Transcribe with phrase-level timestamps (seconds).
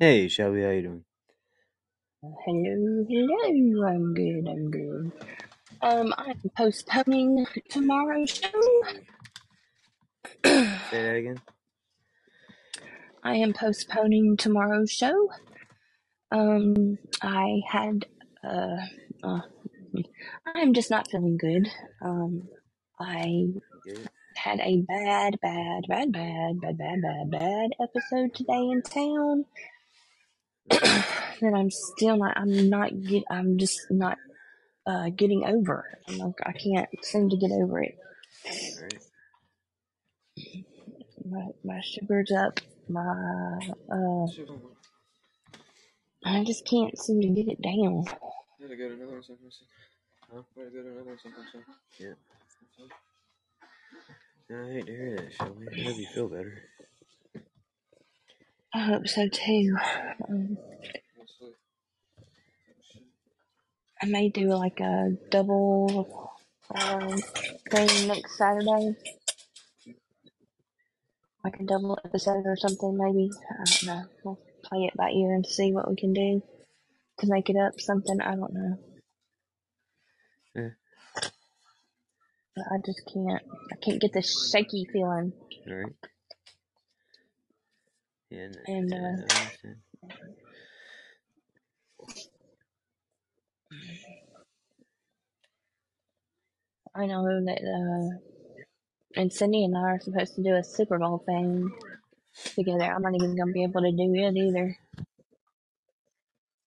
[0.00, 1.04] Hey, Shelby, how you doing?
[2.22, 3.86] Hello, hello.
[3.88, 4.48] I'm good.
[4.48, 5.12] I'm good.
[5.82, 8.62] Um, I'm postponing tomorrow's show.
[10.90, 11.42] Say that again.
[13.22, 15.30] I am postponing tomorrow's show.
[16.34, 18.06] Um, I had
[18.42, 18.76] uh,
[19.22, 19.40] uh
[20.44, 21.68] I'm just not feeling good.
[22.02, 22.48] Um,
[22.98, 23.46] I
[24.34, 29.44] had a bad, bad, bad, bad, bad, bad, bad, bad episode today in town.
[30.70, 32.36] that I'm still not.
[32.36, 33.22] I'm not get.
[33.30, 34.18] I'm just not
[34.88, 35.84] uh getting over.
[36.08, 37.96] I'm like, I can't seem to get over it.
[38.82, 39.04] Right.
[41.24, 42.58] My my sugar's up.
[42.88, 44.26] My uh,
[46.24, 48.04] I just can't seem to get it down.
[48.60, 49.62] Gotta go to another one someplace.
[50.32, 50.42] Huh?
[50.56, 51.46] Gotta go to another one someplace.
[51.98, 52.14] Yeah.
[54.50, 55.66] I hate to hear that, Shelby.
[55.68, 56.62] I hope you feel better.
[58.72, 59.76] I hope so too.
[60.28, 60.58] Um,
[64.02, 66.32] I may do like a double
[66.74, 67.18] um,
[67.70, 68.96] thing next Saturday.
[71.44, 73.30] Like a double episode or something, maybe.
[73.50, 73.86] I don't
[74.24, 74.38] know.
[74.64, 76.42] Play it by ear and see what we can do
[77.18, 77.80] to make it up.
[77.80, 78.78] Something I don't know.
[80.54, 80.68] Yeah.
[82.56, 83.42] But I just can't.
[83.72, 85.32] I can't get this shaky feeling.
[85.66, 85.92] Right.
[88.30, 88.48] Yeah.
[88.66, 89.68] And, uh,
[96.96, 98.18] I know that uh,
[99.20, 101.70] and Cindy and I are supposed to do a Super Bowl thing
[102.54, 102.84] together.
[102.84, 104.76] I'm not even gonna be able to do it either.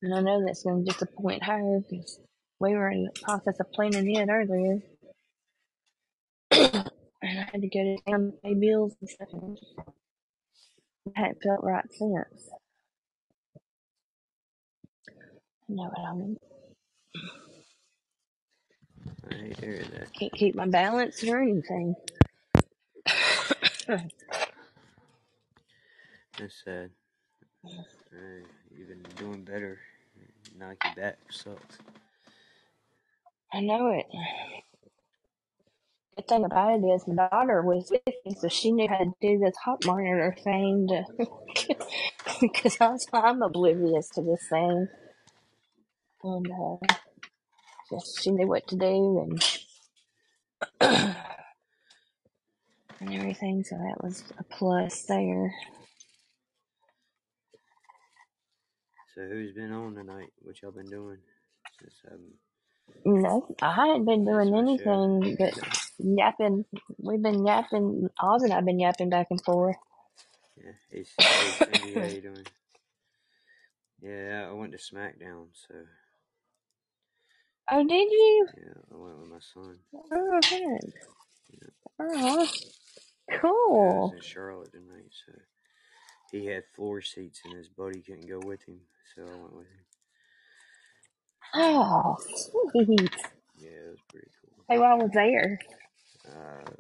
[0.02, 2.20] And I know that's gonna disappoint her because
[2.60, 4.80] we were in the process of planning it earlier.
[6.52, 6.92] and
[7.24, 9.30] I had to go to town to pay bills and stuff.
[11.06, 12.50] It hadn't felt right since.
[15.68, 16.38] You know what I mean?
[19.30, 20.14] I hear that.
[20.14, 21.96] Can't keep my balance or anything.
[26.38, 26.92] That's sad.
[28.76, 29.80] You've been doing better.
[30.58, 31.78] Knock your back sucks.
[33.54, 34.06] I know it.
[36.18, 39.14] Good thing about it is my daughter was with me, so she knew how to
[39.22, 41.76] do this hot monitor thing to,
[42.42, 44.88] because I'm, I'm oblivious to this thing.
[46.24, 46.88] And uh,
[47.92, 49.58] just she knew what to do and
[53.02, 55.54] and everything, so that was a plus there.
[59.18, 60.34] So who's been on tonight?
[60.44, 61.20] What y'all been doing?
[61.82, 62.22] Since um,
[63.06, 65.54] No, I hadn't been doing That's my anything but
[66.00, 66.66] yapping.
[67.00, 68.10] We've been yapping.
[68.20, 69.78] Oz and I've been yapping back and forth.
[70.58, 71.20] yeah, hey, S-
[71.96, 72.48] how you doing?
[74.02, 75.76] Yeah, I went to SmackDown, so
[77.72, 78.48] Oh, did you?
[78.58, 79.80] yeah, I went with my son.
[80.14, 80.94] Oh, good.
[81.52, 81.70] Yeah.
[82.02, 82.48] Oh,
[83.72, 84.00] Yeah, I cool.
[84.00, 85.34] was in Charlotte tonight, so
[86.32, 88.80] he had floor seats and his buddy couldn't go with him,
[89.16, 89.84] so I went with him.
[91.56, 93.16] Oh, sweet.
[93.58, 94.66] Yeah, it was pretty cool.
[94.70, 95.60] Hey, well, I was there.
[96.28, 96.72] Uh,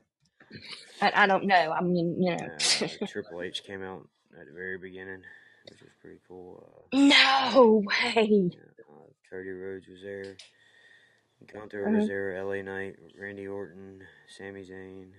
[1.01, 1.71] I, I don't know.
[1.71, 2.43] I mean, you know.
[2.45, 4.07] uh, Triple H came out
[4.39, 5.21] at the very beginning,
[5.69, 6.87] which was pretty cool.
[6.93, 8.51] Uh, no way.
[8.53, 8.93] uh,
[9.29, 10.35] Cody Rhodes was there.
[11.53, 11.97] Gunther Uh-huh.
[11.97, 12.43] was there.
[12.43, 14.01] LA Knight, Randy Orton,
[14.37, 15.11] Sami Zayn.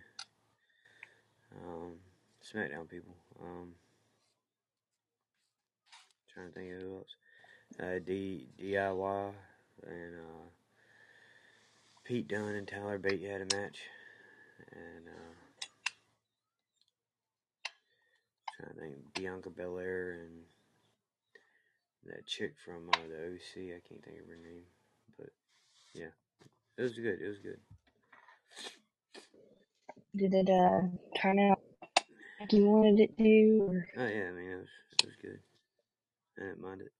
[1.56, 1.92] Um,
[2.44, 3.14] SmackDown people.
[3.42, 3.72] Um,
[6.38, 7.16] trying to think of who else.
[7.80, 9.32] Uh, D DIY
[9.86, 10.48] and uh,
[12.04, 13.78] Pete Dunne and Tyler Bate had a match,
[14.72, 15.34] and uh,
[18.56, 20.44] trying to think Bianca Belair and
[22.06, 23.76] that chick from uh, the OC.
[23.76, 24.64] I can't think of her name,
[25.18, 25.28] but
[25.94, 26.12] yeah,
[26.78, 27.20] it was good.
[27.20, 27.58] It was good.
[30.16, 30.88] Did it uh,
[31.20, 31.60] turn out
[32.40, 33.58] like you wanted it to?
[33.60, 33.88] Or?
[33.98, 34.68] Oh yeah, I mean it was
[35.00, 35.40] it was good.
[36.38, 36.92] I didn't mind it.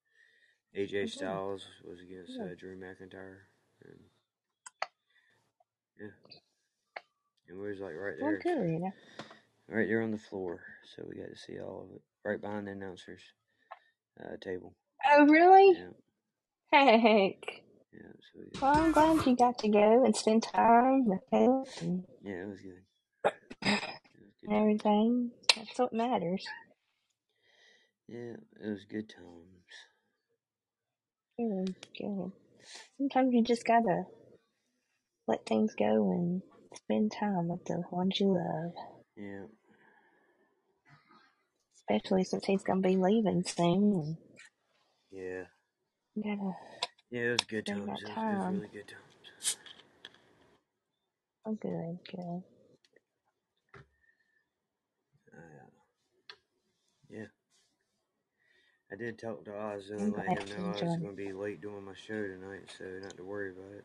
[0.79, 3.39] AJ Styles was against uh, Drew McIntyre,
[3.85, 3.99] and
[5.99, 6.07] yeah,
[7.49, 8.93] and we was like right there,
[9.69, 10.61] right there on the floor,
[10.95, 13.21] so we got to see all of it, right behind the announcers
[14.23, 14.75] uh, table.
[15.11, 15.79] Oh, really?
[15.79, 15.89] Yeah,
[16.71, 17.63] Heck.
[17.93, 21.67] yeah, so we, Well, I'm glad you got to go and spend time with Caleb
[21.81, 23.33] and yeah, it was good.
[23.63, 24.51] It was good.
[24.51, 25.31] and everything.
[25.57, 26.45] That's what matters.
[28.09, 29.69] Yeah, it was good times.
[31.37, 32.33] Good, good.
[32.97, 34.05] Sometimes you just gotta
[35.27, 36.43] let things go and
[36.75, 38.73] spend time with the ones you love.
[39.15, 39.45] Yeah.
[41.77, 44.17] Especially since he's gonna be leaving soon.
[45.11, 45.45] Yeah.
[46.15, 46.53] you gotta
[47.11, 47.81] Yeah, it was good times.
[47.81, 49.57] It was, it was really good times.
[51.45, 52.43] oh good, good.
[55.33, 55.69] Uh,
[57.11, 57.27] yeah.
[58.93, 61.61] I did talk to Oz and let him know I was going to be late
[61.63, 63.85] doing my show tonight, so not to worry about it.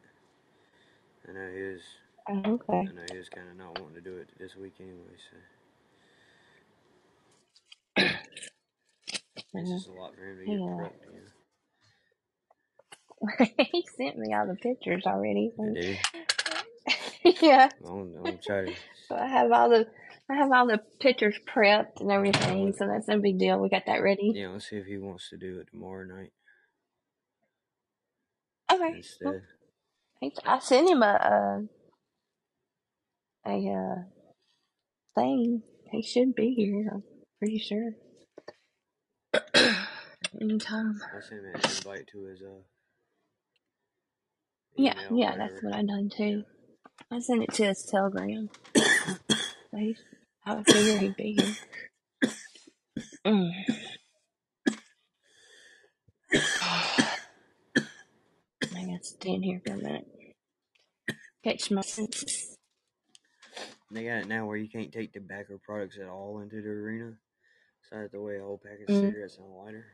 [1.30, 1.82] I know he was,
[2.30, 2.90] Oh, okay.
[2.90, 5.38] I know he was kind of not wanting to do it this week anyway, so
[9.62, 9.72] it's Mhm.
[9.72, 10.78] just a lot for him to get Yeah.
[10.78, 11.46] prepped, you know.
[13.72, 15.54] he sent me all the pictures already.
[15.66, 16.00] I did.
[17.42, 17.70] yeah.
[17.86, 18.76] I'm, I'm try to,
[19.10, 19.88] So I have all the
[20.34, 23.60] I have all the pictures prepped and everything, so that's no big deal.
[23.60, 24.32] We got that ready.
[24.34, 26.32] yeah, let's see if he wants to do it tomorrow night
[28.72, 28.82] Okay.
[28.82, 29.42] Well, instead.
[30.20, 31.68] he- I sent him a
[33.46, 33.96] a, a uh,
[35.16, 35.62] thing.
[35.92, 36.90] He should be here.
[36.92, 37.04] I'm
[37.38, 37.92] pretty sure.
[40.42, 41.00] Anytime.
[41.16, 42.64] I sent him an invite to his, uh,
[44.76, 46.44] Yeah, yeah, that's what I done too.
[47.12, 48.50] I sent it to his telegram.
[50.46, 51.56] he, I figured he'd be here.
[53.26, 53.52] Mm.
[58.76, 60.08] I gotta stand here for a minute.
[61.44, 62.58] Catch my senses.
[63.92, 67.14] They got it now where you can't take tobacco products at all into the arena.
[67.90, 69.02] So I have to weigh a whole pack of Mm.
[69.02, 69.86] cigarettes and a lighter.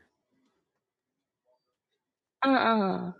[2.44, 3.12] Uh-uh.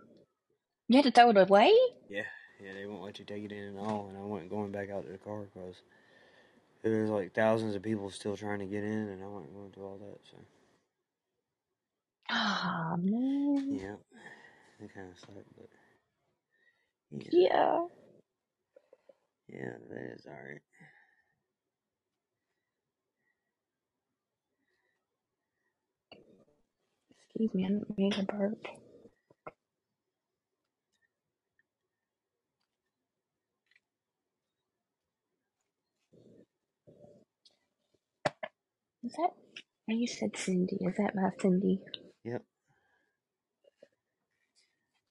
[0.89, 1.73] You had to throw it away?
[2.09, 2.23] Yeah,
[2.63, 4.09] yeah, they won't let you take it in at all.
[4.09, 5.77] And I wasn't going back out to the car because
[6.83, 9.85] there's like thousands of people still trying to get in, and I wasn't going through
[9.87, 10.19] all that.
[10.31, 10.39] So
[12.31, 13.81] Oh, man.
[13.81, 13.97] yeah,
[14.81, 15.69] it kind of sucked, but
[17.13, 17.87] yeah, Yeah.
[19.49, 20.61] yeah, that is all right.
[27.29, 28.67] Excuse me, I didn't mean to burp.
[39.03, 39.31] Is that...
[39.31, 40.77] oh, You said Cindy.
[40.81, 41.81] Is that my Cindy?
[42.25, 42.43] Yep.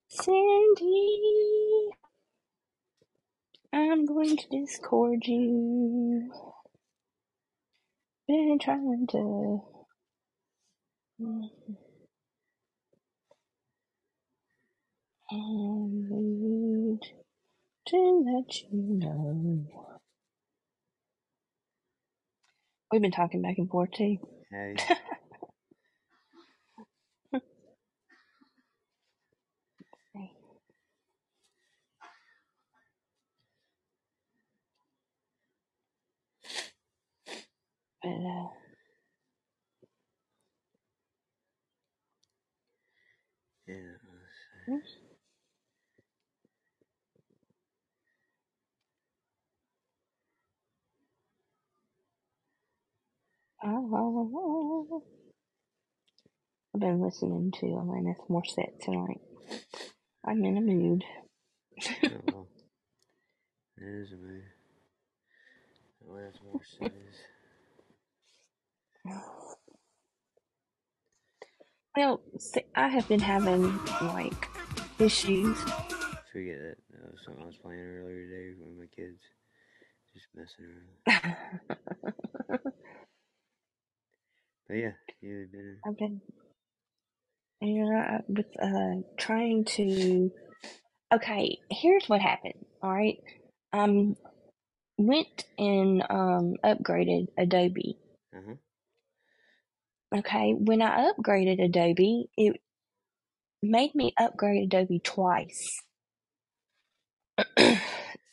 [0.09, 1.89] Cindy!
[3.73, 6.31] I'm going to Discord you.
[8.27, 9.61] Been trying to...
[15.31, 16.99] I need
[17.87, 19.88] to let you know.
[22.91, 24.17] We've been talking back and forth too.
[24.51, 24.75] Hey,
[38.01, 38.47] But uh,
[43.67, 44.77] yeah.
[53.71, 53.81] I've
[56.79, 59.21] been listening to Alanis Morissette tonight.
[60.25, 61.03] I'm in a mood.
[62.03, 62.47] Oh, well.
[63.77, 64.15] That is a.
[66.03, 66.91] Oh, that's more says.
[71.95, 74.47] Well, see, I have been having like
[74.97, 75.59] issues.
[76.33, 76.77] Forget that.
[76.91, 79.21] That was something I was playing earlier today with my kids.
[80.15, 82.61] Just messing around.
[84.69, 85.77] But yeah, you've been.
[85.87, 86.21] I've been,
[87.61, 90.31] you know, I- with uh trying to.
[91.13, 92.65] Okay, here's what happened.
[92.83, 93.17] All right,
[93.73, 94.15] um,
[94.97, 97.97] went and um upgraded Adobe.
[98.35, 100.19] Uh huh.
[100.19, 102.57] Okay, when I upgraded Adobe, it
[103.63, 105.81] made me upgrade Adobe twice.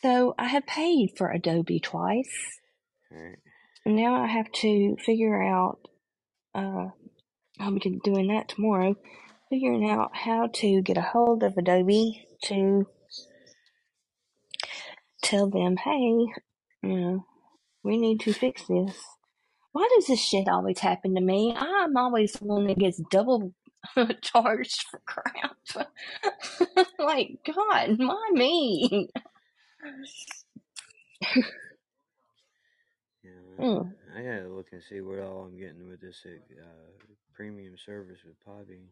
[0.03, 2.61] so I have paid for Adobe twice.
[3.87, 5.79] Now I have to figure out,
[6.57, 6.89] uh,
[7.61, 8.97] I'll be doing that tomorrow,
[9.51, 12.87] figuring out how to get a hold of Adobe to
[15.23, 16.31] tell them, hey, you
[16.83, 17.27] know,
[17.85, 18.97] we need to fix this.
[19.73, 21.55] Why does this shit always happen to me?
[21.57, 23.55] I'm always the one that gets double
[24.23, 25.57] charged for crap.
[26.99, 29.09] like, God, why me?
[33.61, 33.97] Mm.
[34.17, 36.67] I gotta look and see what all I'm getting with this uh,
[37.35, 38.89] premium service with Podbean.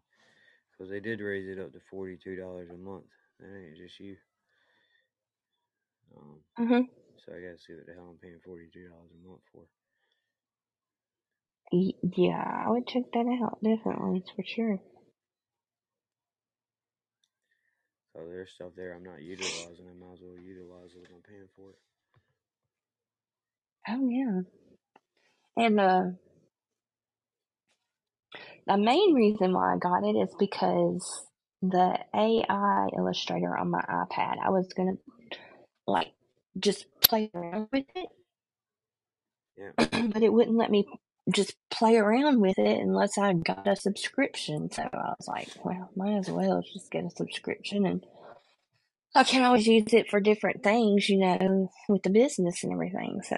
[0.73, 2.37] Because they did raise it up to $42
[2.71, 3.07] a month.
[3.41, 4.17] That ain't just you.
[6.17, 6.89] Um, Mhm.
[7.17, 9.67] so I gotta see what the hell I'm paying $42 a month for.
[11.73, 14.81] Yeah, I would check that out definitely It's for sure.
[18.13, 19.89] So there's stuff there I'm not utilizing.
[19.89, 21.79] I might as well utilize what I'm paying for it.
[23.89, 24.43] Oh yeah,
[25.65, 26.03] and uh,
[28.67, 31.27] the main reason why I got it is because
[31.63, 34.37] the AI illustrator on my iPad.
[34.45, 34.95] I was gonna
[35.87, 36.13] like
[36.59, 38.09] just play around with it,
[39.59, 39.73] Yeah.
[40.13, 40.87] but it wouldn't let me
[41.35, 44.71] just play around with it unless I got a subscription.
[44.73, 48.05] So I was like, well, might as well just get a subscription and
[49.15, 53.23] I can always use it for different things, you know, with the business and everything.
[53.25, 53.37] So.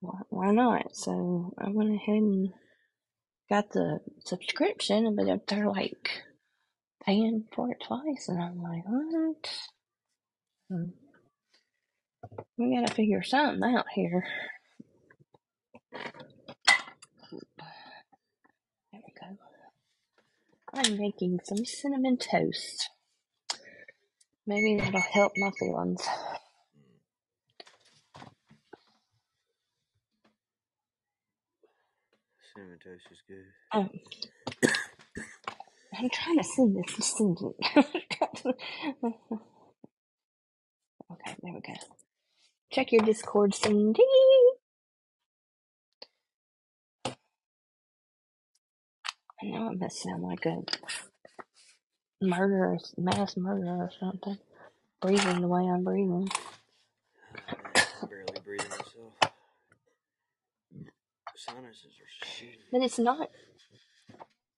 [0.00, 0.94] Why, not?
[0.94, 2.48] So I went ahead and
[3.50, 6.22] got the subscription, but they're like
[7.04, 9.50] paying for it twice, and I'm like, what?
[10.70, 10.90] Hmm.
[12.58, 14.24] We gotta figure something out here.
[18.92, 19.38] There we go.
[20.74, 22.90] I'm making some cinnamon toast.
[24.46, 26.02] Maybe that'll help my feelings.
[32.56, 33.44] Cinnamon toast is good.
[33.72, 33.90] Um,
[35.98, 37.44] I'm trying to send this Cindy.
[37.76, 37.86] okay,
[41.42, 41.74] there we go.
[42.72, 44.02] Check your Discord, Cindy.
[49.42, 50.62] I know it must sound like a
[52.22, 54.38] murderer, mass murderer or something.
[55.02, 56.28] Breathing the way I'm breathing.
[58.02, 59.12] I'm barely breathing myself.
[61.48, 62.54] Sinuses are shooting.
[62.72, 63.30] But it's not,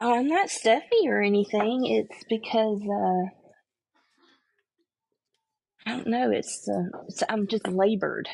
[0.00, 1.84] I'm not stuffy or anything.
[1.86, 3.30] It's because, uh,
[5.86, 6.30] I don't know.
[6.30, 8.28] It's, uh, it's, I'm just labored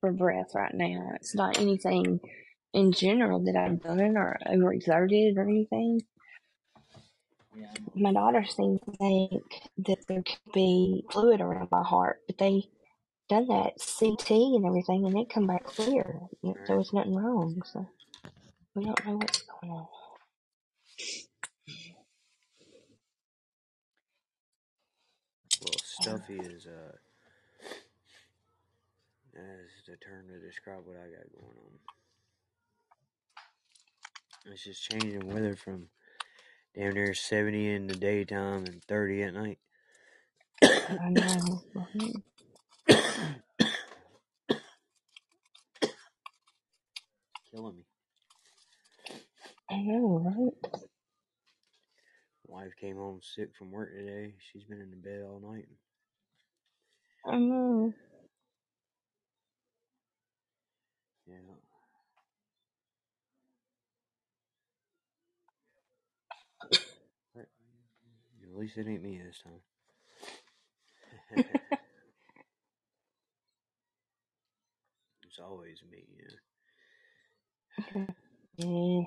[0.00, 1.10] for breath right now.
[1.16, 2.20] It's not anything
[2.72, 6.02] in general that I've done or overexerted or anything.
[7.54, 7.66] Yeah.
[7.94, 9.42] My daughter seems to think
[9.78, 12.64] that there could be fluid around my heart, but they
[13.32, 16.20] done that CT and everything, and it come back clear.
[16.66, 16.78] There Right.
[16.78, 17.86] was nothing wrong, so
[18.74, 19.88] we don't know what's going on.
[25.62, 26.96] Well, stuffy is uh,
[29.34, 31.78] that's the term to describe what I got going on.
[34.52, 35.88] It's just changing weather from
[36.74, 39.58] damn near seventy in the daytime and thirty at night.
[41.00, 41.62] I know.
[47.50, 47.84] Killing me.
[49.70, 50.72] I know, right?
[52.46, 54.34] Wife came home sick from work today.
[54.52, 55.68] She's been in the bed all night.
[57.26, 57.94] I know.
[61.26, 61.36] Yeah.
[68.42, 69.60] At least it ain't me this time.
[75.32, 76.36] it's always me, yeah.
[77.92, 78.16] Fine.
[78.60, 79.06] Mm.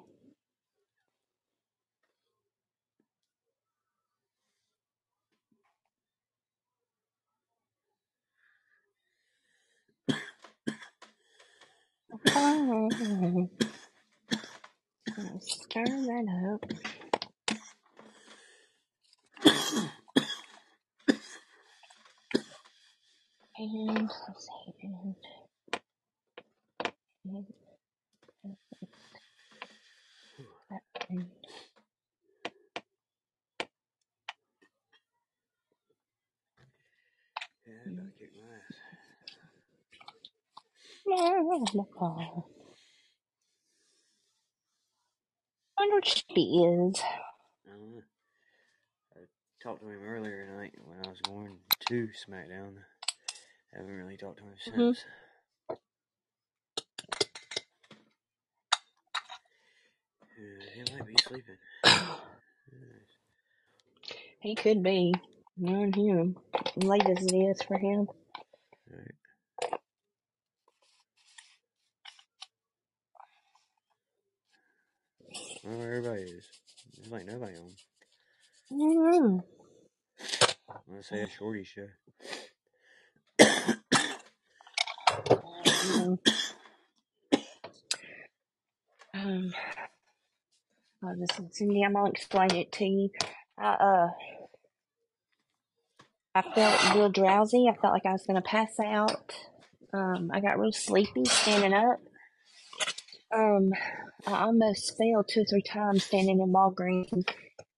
[15.42, 16.72] Stir that up.
[23.58, 24.50] And let's
[24.82, 25.16] see.
[27.26, 27.46] And,
[28.44, 28.56] and,
[30.70, 31.26] that, and,
[37.68, 38.78] Yeah, I kick my ass.
[45.78, 47.02] I wonder what she is.
[47.66, 48.02] I don't know.
[49.16, 49.20] I
[49.64, 51.58] talked to him earlier tonight when I was going
[51.90, 52.74] to SmackDown.
[53.74, 54.96] I haven't really talked to him Mhm.
[54.96, 55.06] since.
[60.38, 61.58] Uh, he might be sleeping.
[64.42, 65.12] He could be.
[65.58, 66.38] Knowing him.
[66.76, 68.08] Late as it is for him.
[68.92, 69.16] Alright.
[75.64, 76.46] Well, everybody is.
[76.96, 77.72] There's like nobody on.
[78.72, 79.44] I don't know.
[80.90, 81.88] Let's say a shorty show.
[85.88, 86.20] Um,
[89.14, 89.54] um,
[91.06, 91.84] Oh, this is Cindy.
[91.84, 93.10] I'm gonna explain it to you.
[93.60, 94.08] I uh,
[96.36, 97.68] I felt real drowsy.
[97.70, 99.36] I felt like I was gonna pass out.
[99.94, 102.00] Um, I got real sleepy standing up.
[103.34, 103.72] Um,
[104.28, 107.30] I almost fell two or three times standing in Walgreens.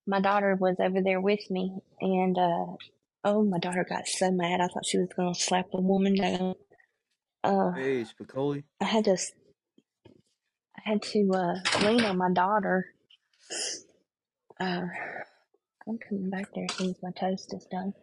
[0.07, 2.75] My daughter was over there with me, and uh,
[3.25, 4.61] oh, my daughter got so mad.
[4.61, 6.55] I thought she was gonna slap a woman down.
[7.43, 8.63] Uh, Hey, Spicoli.
[8.81, 9.17] I had to,
[10.77, 11.55] I had to uh,
[11.85, 12.87] lean on my daughter.
[14.59, 14.87] Uh,
[15.87, 17.93] I'm coming back there as soon as my toast is done.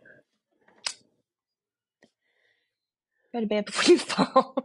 [3.33, 4.57] Go to bed before you fall.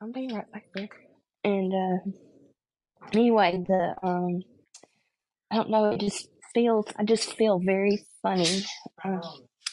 [0.00, 0.88] I'll be right back there.
[1.44, 2.12] And uh,
[3.12, 4.42] anyway, the um,
[5.50, 5.90] I don't know.
[5.90, 6.86] It just feels.
[6.96, 8.64] I just feel very funny.
[9.04, 9.20] I,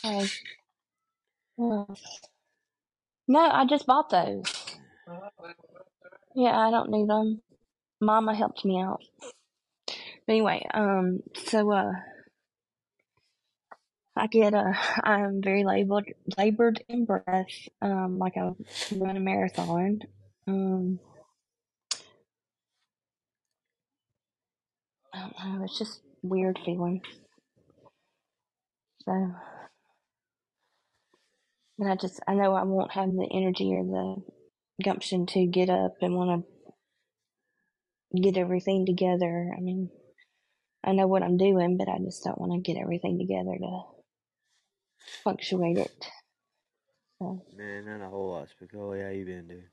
[0.04, 0.28] uh,
[3.28, 4.44] no, I just bought those.
[6.38, 7.42] Yeah, I don't need them.
[8.02, 9.02] Mama helped me out.
[10.28, 11.92] But anyway, um, so uh,
[14.18, 17.48] I get uh, I'm very labored, labored in breath.
[17.82, 18.52] Um, like I
[18.96, 20.02] run a marathon.
[20.48, 21.00] Um,
[25.14, 25.66] I don't know.
[25.66, 27.02] It's just weird feeling.
[29.06, 29.12] So,
[31.80, 34.37] and I just I know I won't have the energy or the
[34.84, 36.46] gumption to get up and want
[38.16, 39.52] to get everything together.
[39.56, 39.90] I mean,
[40.84, 43.82] I know what I'm doing, but I just don't want to get everything together to
[45.24, 46.08] punctuate it.
[47.20, 49.04] So, Man, not a whole lot, Spicoli.
[49.04, 49.64] How you been, dude?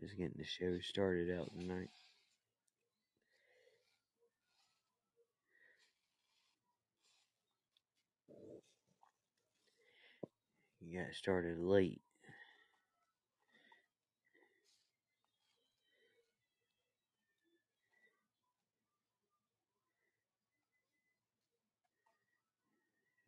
[0.00, 1.90] Just getting the show started out tonight.
[10.90, 12.02] You got started late.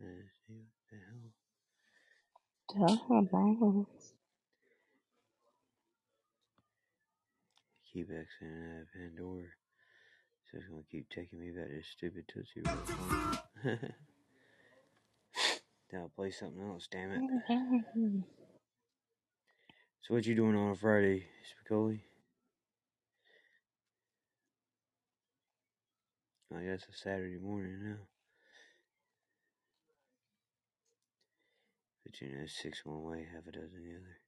[0.00, 1.30] Let's see what the hell.
[2.98, 3.86] oh,
[7.92, 9.44] Keep exiting out of Pandora.
[10.50, 13.78] So it's gonna keep taking me back to this stupid Tootsie Roll
[15.92, 17.20] then play something else, damn it.
[17.20, 18.20] Mm-hmm.
[20.02, 22.00] So what you doing on a Friday, Spicoli?
[26.54, 27.96] I guess it's Saturday morning now.
[32.04, 34.21] But you know, six one way, half a dozen the other.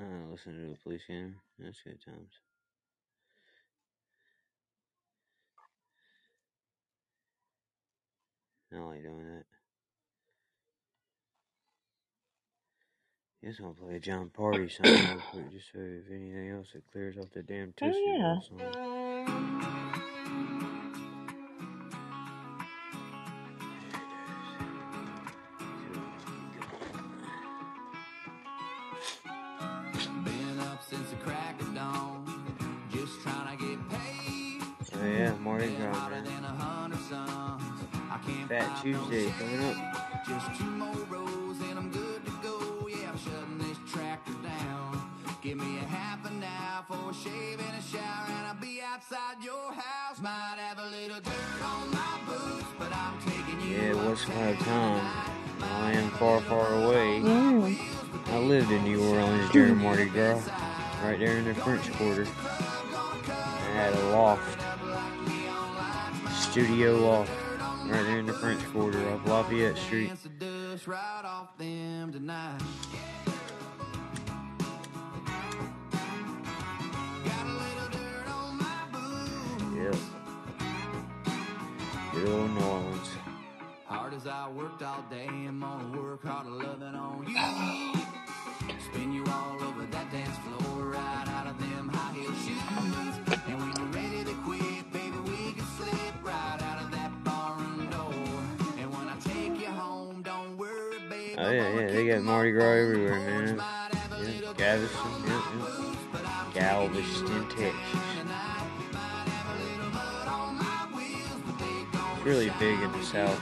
[0.00, 1.36] Uh, listen to the police game.
[1.58, 2.32] That's good times.
[8.72, 9.44] I like doing that.
[13.42, 17.16] Guess I'll play a Jon Pardi song quick, just so if anything else, it clears
[17.18, 17.92] off the damn tissue.
[17.96, 19.79] Oh yeah.
[38.82, 40.26] Tuesday coming up.
[40.26, 42.88] Just two more rows and I'm good to go.
[42.88, 45.10] Yeah, I'm shutting this tractor down.
[45.42, 48.80] Give me a half an hour for a shave and a shower, and I'll be
[48.82, 50.20] outside your house.
[50.20, 54.48] Might have a little dirt on my boots, but I'm taking you Yeah, once upon
[54.48, 55.26] a time,
[55.62, 57.78] I am far, far away, Mm.
[58.28, 60.40] I lived in New Orleans during Mardi Gras,
[61.04, 62.26] right there in the French Quarter.
[63.26, 64.60] I had a loft,
[66.32, 67.30] studio loft,
[67.90, 70.08] right there in the French Quarter off Lafayette Street.
[70.08, 72.60] Dance the dust right off them tonight.
[77.24, 79.64] Got a little dirt on my boots.
[79.76, 79.96] Yep.
[82.14, 83.08] Good old New Orleans.
[83.86, 88.80] Hard as I worked all day, I'm gonna work hard loving on you.
[88.80, 89.99] Spin you all over that
[101.80, 103.62] yeah, yeah, they got Mardi Gras everywhere, man.
[104.22, 105.42] Yep, Galveston, yep,
[106.14, 106.54] yep.
[106.54, 108.00] Galveston, Texas.
[112.12, 113.40] It's really big in the south,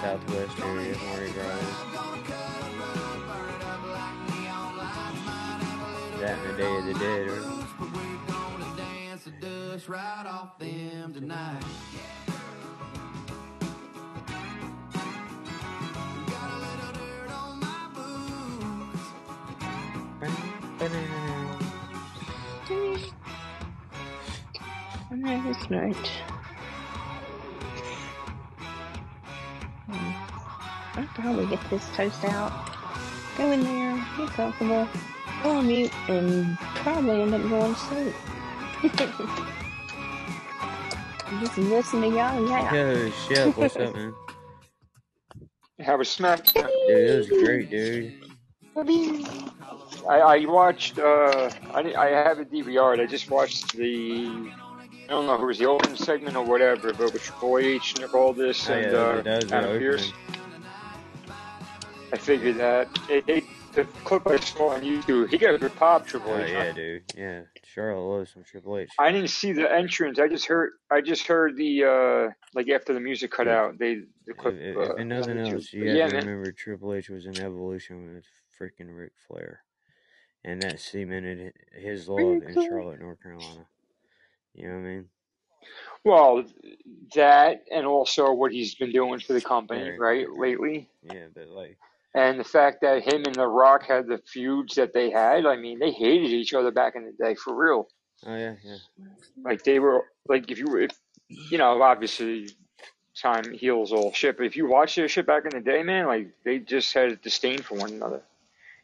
[0.00, 1.98] southwest area, Mardi Gras.
[6.20, 7.58] That and the Day of the Dead, right?
[25.18, 26.10] Oh, no, that's right.
[29.90, 31.00] Hmm.
[31.00, 32.52] I'll probably get this toast out,
[33.36, 34.88] go in there, get comfortable,
[35.42, 38.14] go on mute, and probably end up going to sleep.
[41.40, 42.72] Just listen to y'all yap.
[42.72, 44.14] Yo, Chef, what's up, man?
[45.80, 46.44] Have a snack.
[46.44, 48.14] Dude, it was great, dude.
[50.08, 50.98] I, I watched.
[50.98, 52.98] Uh, I I have a DVR.
[53.00, 54.50] I just watched the.
[55.08, 57.98] I don't know if it was the opening segment or whatever, but with Triple H,
[57.98, 60.12] Nick Aldis, Oh, and yeah, uh, that was Adam Pearce.
[62.12, 65.74] I figured that it, it, the clip I saw on YouTube, he got a good
[65.76, 66.06] pop.
[66.06, 66.50] Triple Oh, H.
[66.50, 67.02] yeah, dude.
[67.16, 67.40] Yeah.
[67.64, 68.90] Charlotte loves some Triple H.
[68.98, 70.18] I didn't see the entrance.
[70.18, 70.72] I just heard.
[70.90, 73.78] I just heard the uh, like after the music cut out.
[73.78, 74.56] They the clip.
[74.58, 76.26] if, Uh, if nothing else, you But have yeah, to man.
[76.26, 78.24] remember Triple H was in Evolution with
[78.60, 79.60] freaking Ric Flair.
[80.44, 83.66] And that cemented his love in Charlotte, North Carolina.
[84.58, 85.04] You know what I mean?
[86.04, 86.44] Well,
[87.14, 90.88] that and also what he's been doing for the company, Right, right, right, lately.
[91.02, 91.76] Yeah, but like,
[92.14, 95.56] And the fact that him and The Rock had the feuds that they had, I
[95.56, 97.88] mean, they hated each other back in the day for real.
[98.26, 98.76] oh yeah, yeah.
[99.44, 102.48] Like they were like if you were, if you know, obviously
[103.20, 104.36] time heals all shit.
[104.36, 107.12] But if you watch their shit back in the day, man, like they just had
[107.12, 108.22] a disdain for one another.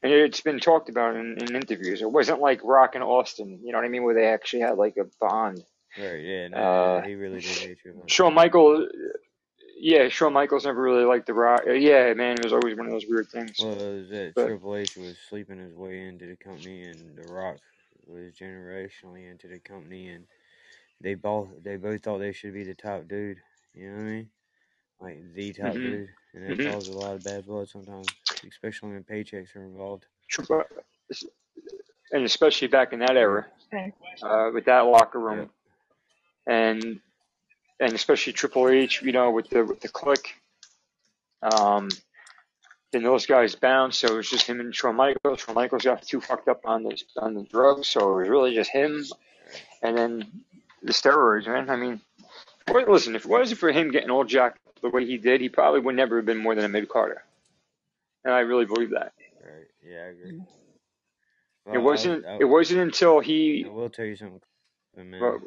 [0.05, 2.03] And it's been talked about in, in interviews.
[2.03, 4.79] It wasn't like Rock and Austin, you know what I mean, where they actually had
[4.79, 5.65] like a bond.
[5.97, 7.97] Right, yeah, no, Uh, he really did hate you.
[8.07, 8.89] Shawn Michael,
[9.79, 11.63] yeah, Shawn Michaels never really liked The Rock.
[11.69, 13.59] Uh, Yeah, man, it was always one of those weird things.
[13.59, 17.17] Well, it was that But Triple H was sleeping his way into the company, and
[17.17, 17.59] The Rock
[18.07, 20.27] was generationally into the company, and
[21.01, 23.39] they both they both thought they should be the top dude.
[23.75, 24.31] You know what I mean?
[25.01, 28.15] Like the top hmm dude, and that hmm causes a lot of bad blood sometimes,
[28.49, 30.07] especially when paychecks are involved.
[32.13, 33.47] and especially back in that era,
[34.23, 35.51] uh, with that locker yeah, room,
[36.47, 37.01] and
[37.81, 40.41] and especially Triple H, you know, with the with the click.
[41.43, 41.89] Um,
[42.93, 45.41] then those guys bounced, so it was just him and Shawn Michaels.
[45.41, 48.55] Shawn Michaels got too fucked up on the on the drugs, so it was really
[48.55, 49.05] just him.
[49.83, 50.45] And then
[50.83, 51.69] the steroids, man.
[51.69, 52.01] I mean,
[52.73, 55.81] listen, if it wasn't for him getting all jacked the way he did, he probably
[55.81, 57.24] would never have been more than a mid carder.
[58.25, 59.13] And I really believe that.
[59.43, 59.67] right.
[59.87, 60.31] Yeah, I agree.
[60.31, 60.39] It
[61.67, 62.25] Well, I, wasn't.
[62.27, 63.65] I, It wasn't until he.
[63.67, 64.41] I will tell you something,
[64.97, 65.41] man, Well,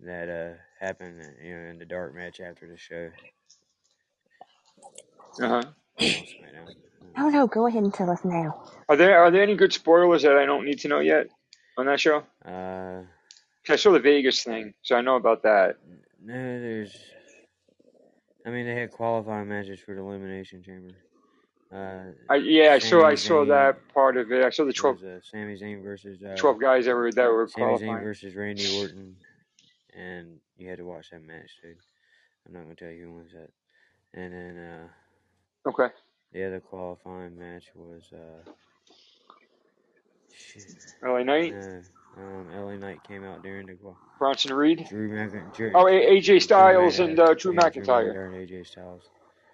[0.00, 3.10] that uh happened, you know, in the dark match after the show
[5.40, 5.62] uh-huh.
[7.18, 8.62] Oh no, go ahead and tell us now.
[8.88, 11.28] Are there are there any good spoilers that I don't need to know yet
[11.76, 12.24] on that show?
[12.44, 13.02] Uh,
[13.64, 15.76] 'Cause I saw the Vegas thing, so I know about that.
[16.20, 16.94] no, there's.
[18.44, 20.90] I mean, they had qualifying matches for the Elimination Chamber.
[21.72, 24.44] Uh, I yeah, I saw I saw Zayn that part of it.
[24.44, 27.30] I saw the 12, was uh, Sami Zayn versus uh, 12 guys that were that
[27.30, 29.16] were Sami Zayn versus Randy Orton,
[29.96, 31.76] and you had to watch that match, dude.
[32.46, 33.50] I'm not gonna tell you who wins that.
[34.14, 35.88] And then uh, Okay.
[36.32, 38.50] the other qualifying match was uh,
[40.34, 40.66] shit.
[41.02, 41.82] LA Knight, No,
[42.18, 43.96] um, LA Knight came out during the qual.
[44.18, 44.86] Bronson Reed.
[44.90, 45.72] Drew McIntyre.
[45.74, 48.14] Oh, AJ Styles Mc, and uh, Drew Drew McIntyre.
[48.14, 49.02] McIntyre and AJ Styles.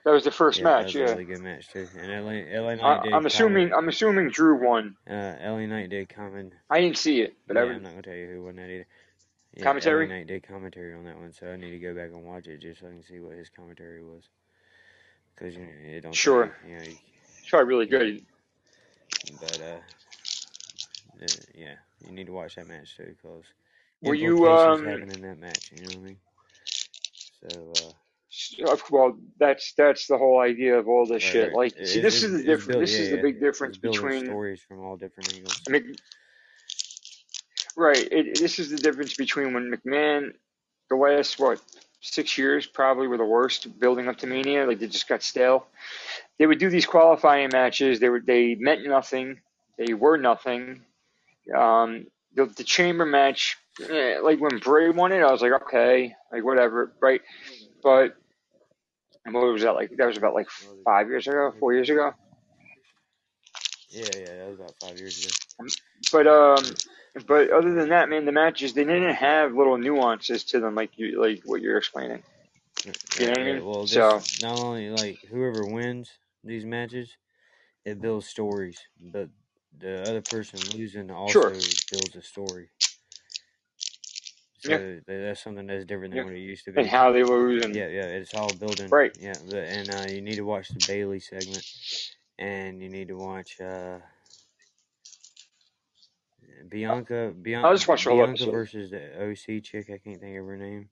[0.05, 0.95] That was the first Yeah, that match.
[0.95, 1.89] was a really good match too.
[2.01, 3.73] And LA, LA Knight I, did I'm assuming.
[3.75, 4.97] I'm assuming Drew won.
[5.09, 6.53] Uh, LA Knight did comment.
[6.71, 8.57] I didn't see it, but I Yeah, would I'm not gonna tell you who won
[8.57, 8.87] that either.
[9.55, 10.09] Yeah, LA commentary.
[10.09, 12.61] Knight did commentary on that one, so I need to go back and watch it
[12.61, 14.23] just so I can see what his commentary was.
[15.37, 16.57] Cause you know, it don't Sure.
[16.67, 16.97] you know, you-
[17.41, 18.25] It's probably really good.
[19.41, 19.81] but uh,
[21.23, 23.45] uh, yeah, you need to watch that match too, cause
[24.03, 24.85] Were you um?
[24.85, 25.71] happen in that match.
[25.73, 26.17] You know what I mean?
[27.41, 27.93] So uh,
[28.91, 31.53] Well, that's that's the whole idea of all this right, shit.
[31.53, 32.81] Like, see, this is the difference.
[32.81, 34.25] This Yeah, is the big difference between.
[34.25, 35.61] stories from all different angles.
[35.67, 35.97] I mean,
[37.77, 38.09] right.
[38.11, 40.33] It, this is the difference between when McMahon,
[40.89, 41.61] the last what
[42.01, 44.67] six years probably were the worst building up to Mania.
[44.67, 45.67] Like they just got stale.
[46.39, 47.99] They would do these qualifying matches.
[48.01, 49.41] They were they meant nothing.
[49.79, 50.83] They were nothing.
[51.57, 53.57] Um, the, the chamber match,
[53.89, 57.23] eh, like when Bray won it, I was like, okay, like whatever, right?
[57.83, 58.17] But
[59.33, 59.91] what was that like?
[59.97, 60.85] That was about like What was it?
[60.85, 62.13] five years ago, four years ago.
[63.91, 65.35] Yeah, yeah, that was about five years ago.
[66.13, 66.65] But um,
[67.27, 70.91] but other than that, man, the matches they didn't have little nuances to them like
[70.97, 72.23] you like what you're explaining.
[73.19, 73.55] You know what I right.
[73.55, 73.65] mean?
[73.65, 76.11] Well, So not only like whoever wins
[76.45, 77.17] these matches,
[77.85, 79.29] it builds stories, but
[79.79, 81.55] the other person losing also sure,
[81.91, 82.71] builds a story.
[84.59, 86.81] So yeah, that's something that's different yeah, than what it used to be.
[86.81, 88.89] and how they lose and Yeah, yeah, it's all building.
[88.91, 89.17] right.
[89.21, 91.65] Yeah, but and uh, you need to watch the Bayley segment,
[92.39, 93.99] and you need to watch uh,
[96.69, 98.51] Bianca, Bianca, just watch the whole Bianca episode.
[98.51, 99.91] versus the OC chick.
[99.91, 100.89] I can't think of her name.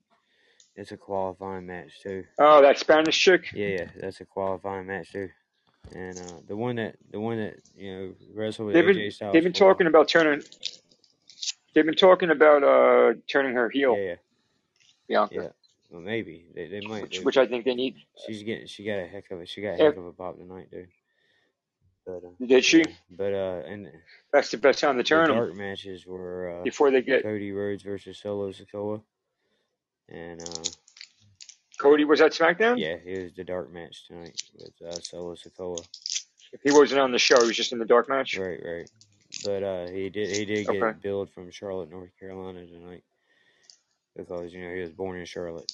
[0.75, 2.23] It's a qualifying match too.
[2.39, 3.51] Oh, that Spanish chick.
[3.53, 5.29] Yeah, yeah, that's a qualifying match too.
[5.93, 9.13] And uh, the one that the one that you know wrestled with They've been AJ
[9.13, 10.43] Styles they've been talking about turning.
[11.77, 14.15] They've been talking about uh turning her heel, yeah,
[15.07, 15.47] Bianca, yeah.
[15.91, 17.03] Well, maybe they they might.
[17.03, 17.97] which which I think they need.
[18.25, 20.11] she's getting she got a heck of a she got a Yeah, heck of a
[20.11, 20.87] pop tonight, dude.
[22.03, 22.79] But uh, did she?
[22.79, 23.91] yeah, but uh, and
[24.33, 27.21] That's the best time to the turn them dark matches were uh, before they get
[27.21, 28.99] Cody Rhodes versus Solo Sikoa,
[30.09, 30.63] and uh,
[31.77, 32.05] Cody.
[32.05, 32.79] Was that SmackDown?
[32.79, 35.87] yeah, it was the dark match tonight with uh, Solo Sikoa.
[36.53, 38.35] If he wasn't on the show, he was just in the dark match.
[38.35, 38.89] Right, right.
[39.47, 40.97] But uh, he did he did get Okay.
[41.01, 43.05] billed from Charlotte, North Carolina tonight
[44.13, 45.69] because you know he was born in Charlotte.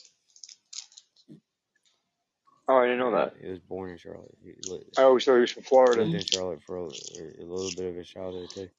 [2.68, 3.34] Oh, I didn't know that.
[3.42, 4.38] he was born in Charlotte.
[4.44, 4.54] He
[4.96, 6.04] I always thought he was from Florida.
[6.04, 8.70] lived in Charlotte for a, a little bit of his childhood too.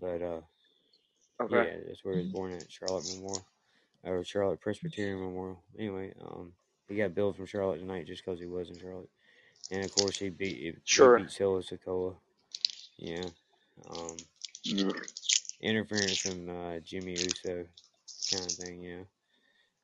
[0.00, 0.40] But uh,
[1.42, 1.56] Okay.
[1.56, 3.44] yeah, that's where he was born at Charlotte Memorial
[4.04, 5.58] or Charlotte Presbyterian Memorial.
[5.76, 6.52] Anyway, um,
[6.88, 9.10] he got billed from Charlotte tonight just because he was in Charlotte,
[9.72, 11.16] and of course he beat he, he Sure.
[11.16, 12.14] beat Solo Sikoa.
[12.96, 13.24] Yeah,
[13.90, 14.16] um,
[15.60, 17.66] interference from uh, Jimmy Uso
[18.32, 18.82] kind of thing.
[18.82, 19.02] Yeah,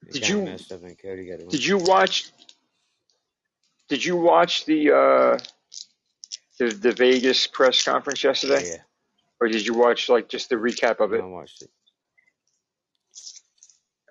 [0.06, 2.32] it Did you messed up, and Cody got did you watch
[3.88, 5.38] did you watch the uh
[6.58, 8.82] the the Vegas press conference yesterday, yeah.
[9.40, 11.20] or did you watch like just the recap of it?
[11.20, 11.70] I watched it.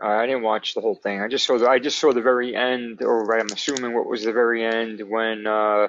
[0.02, 1.22] Uh, I didn't watch the whole thing.
[1.22, 4.24] I just saw the I just saw the very end, or I'm assuming what was
[4.24, 5.88] the very end when uh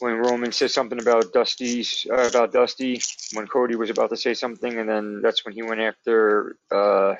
[0.00, 3.00] when Roman said something about Dusty's uh, about Dusty
[3.34, 7.14] when Cody was about to say something, and then that's when he went after uh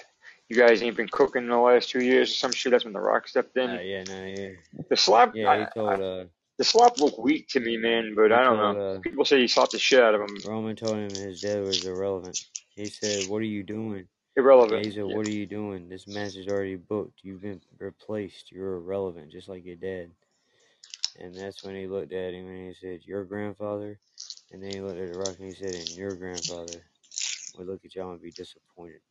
[0.49, 2.73] you guys ain't been cooking in the last two years or some shit.
[2.73, 3.87] That's when The Rock stepped Uh, in.
[3.87, 4.49] yeah, no, yeah,
[4.89, 5.55] The slap, yeah.
[5.57, 6.25] He I, I, told uh,
[6.59, 8.95] the slap looked weak to me, man, but I don't told know.
[8.97, 10.37] uh, People say he slapped the shit out of him.
[10.45, 12.37] Roman told him his dad was irrelevant.
[12.75, 14.85] He said, "What are you doing?" Yeah, Irrelevant.
[14.85, 15.15] he said, Yeah.
[15.17, 15.89] "What are you doing?
[15.89, 17.21] This match is already booked.
[17.23, 18.51] You've been replaced.
[18.51, 20.11] You're irrelevant, just like your dad."
[21.21, 24.01] And that's when he looked at him and he said, "Your grandfather,"
[24.51, 26.85] and then he looked at the Rock and he said, "And your grandfather
[27.55, 29.03] would look at y'all and be disappointed."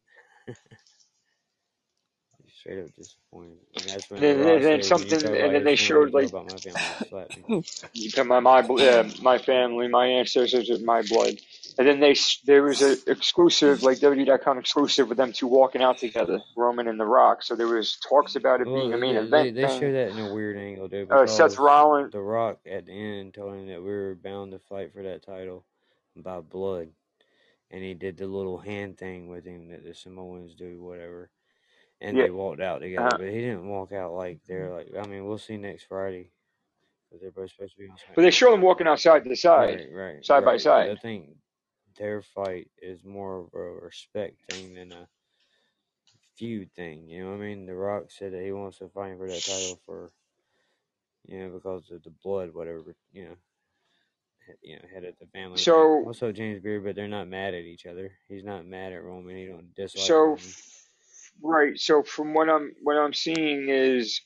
[2.59, 3.57] Straight up disappointed.
[3.75, 6.13] And that's when And then, and then said, "When you something, and then they showed
[6.13, 7.63] like about my family." He slapped me.
[7.93, 8.09] you
[8.41, 11.35] my bl- yeah, my family, my ancestors, and my blood.
[11.77, 15.97] And then they there was an exclusive like WWE.com exclusive with them two walking out
[15.99, 17.43] together, Roman and The Rock.
[17.43, 19.79] So there was talks about it being a Well, main they event they thing.
[19.79, 23.33] show that in a weird angle, dude, Uh, Seth Rollins, The Rock at the end
[23.33, 25.63] told him that we were bound to fight for that title
[26.17, 26.89] by blood,
[27.71, 31.29] and he did the little hand thing with him that the Samoans do, whatever,
[32.01, 33.07] and yeah, they walked out together.
[33.07, 34.89] uh, But he didn't walk out like they're like.
[34.99, 36.31] I mean, we'll see next Friday
[37.09, 39.35] because they're both supposed to be on but they show them walking outside to the
[39.35, 40.89] side, Right, right, side by side.
[40.89, 41.29] I think
[41.97, 45.07] their fight is more of a respect thing than a
[46.35, 47.07] feud thing.
[47.09, 47.65] You know what I mean?
[47.65, 50.09] The Rock said that he wants to fight for that title for
[51.25, 52.95] you know because of the blood, whatever.
[53.11, 53.35] You know,
[54.61, 55.57] you know, head of the family.
[55.57, 58.11] So, Also, James Beard, but they're not mad at each other.
[58.27, 59.35] He's not mad at Roman.
[59.35, 60.37] He don't dislike so Roman.
[61.41, 61.79] Right.
[61.79, 64.21] So from what I'm what I'm seeing is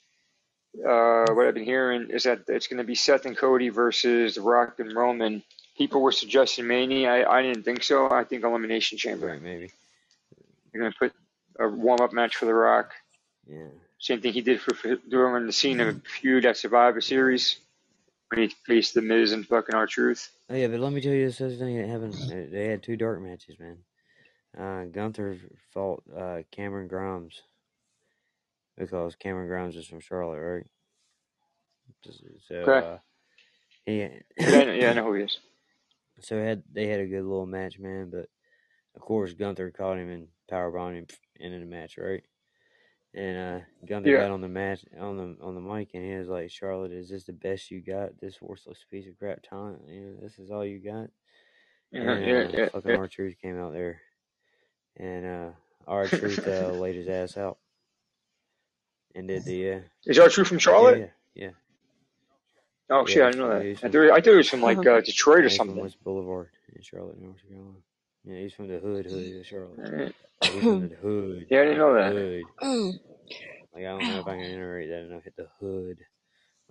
[0.78, 4.36] uh, what I've been hearing is that it's going to be Seth and Cody versus
[4.36, 5.44] The Rock and Roman.
[5.78, 7.10] People were suggesting Mania.
[7.10, 8.10] I, I didn't think so.
[8.10, 9.28] I think Elimination Chamber.
[9.28, 9.72] Right, maybe.
[10.72, 11.14] They're going to put
[11.60, 12.92] a warm up match for The Rock.
[13.48, 13.68] Yeah.
[14.00, 17.58] Same thing he did for, for during the scene of a feud at Survivor Series
[18.30, 20.30] when he faced The Miz and fucking R Truth.
[20.50, 22.14] Oh yeah, but let me tell you this other thing that happened.
[22.52, 23.78] They had two dark matches, man.
[24.58, 25.38] Uh, Gunther
[25.74, 27.42] fought uh, Cameron Grimes
[28.78, 30.68] because Cameron Grimes is from Charlotte, right?
[32.48, 32.88] So Okay.
[32.96, 32.98] uh,
[33.86, 34.10] he
[34.46, 35.40] Yeah, I know, yeah, I know who he is.
[36.22, 38.10] so had they had a good little match, man.
[38.10, 38.30] But
[38.96, 41.08] of course, Gunther caught him and powerbombed him
[41.40, 42.24] into the match, right?
[43.14, 44.16] And uh, Gunther Yeah.
[44.16, 47.10] got on the match on the on the mic, and he was like, "Charlotte, is
[47.10, 48.20] this the best you got?
[48.20, 49.82] This worthless piece of crap talent?
[49.88, 51.10] You know, this is all you got?"
[51.92, 52.92] Yeah, And yeah, uh, yeah, fucking.
[52.94, 54.02] R Truth came out there,
[54.98, 55.50] and uh,
[55.88, 57.58] R Truth uh, laid his ass out
[59.16, 61.00] and did the uh, Is R Truth from Charlotte?
[61.36, 61.50] yeah yeah
[62.90, 63.66] Oh shit, I didn't know that.
[63.66, 65.58] he's I from thought, I thought he was from like uh, Detroit or yeah, he's
[65.58, 65.84] from something.
[65.84, 67.78] West Boulevard in Charlotte, North Carolina.
[68.26, 69.80] Yeah, he's from the hood hood of Charlotte.
[69.80, 70.16] Alright.
[70.42, 72.12] He's from the hood, Yeah, I didn't know the that.
[72.12, 72.44] hood.
[72.62, 72.94] Mm.
[73.74, 75.24] Like I don't know if I can iterate that enough.
[75.24, 75.98] Hit the hood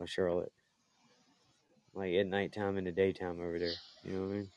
[0.00, 0.52] of Charlotte.
[1.94, 3.72] Like at nighttime and the daytime over there.
[4.04, 4.48] You know what I mean?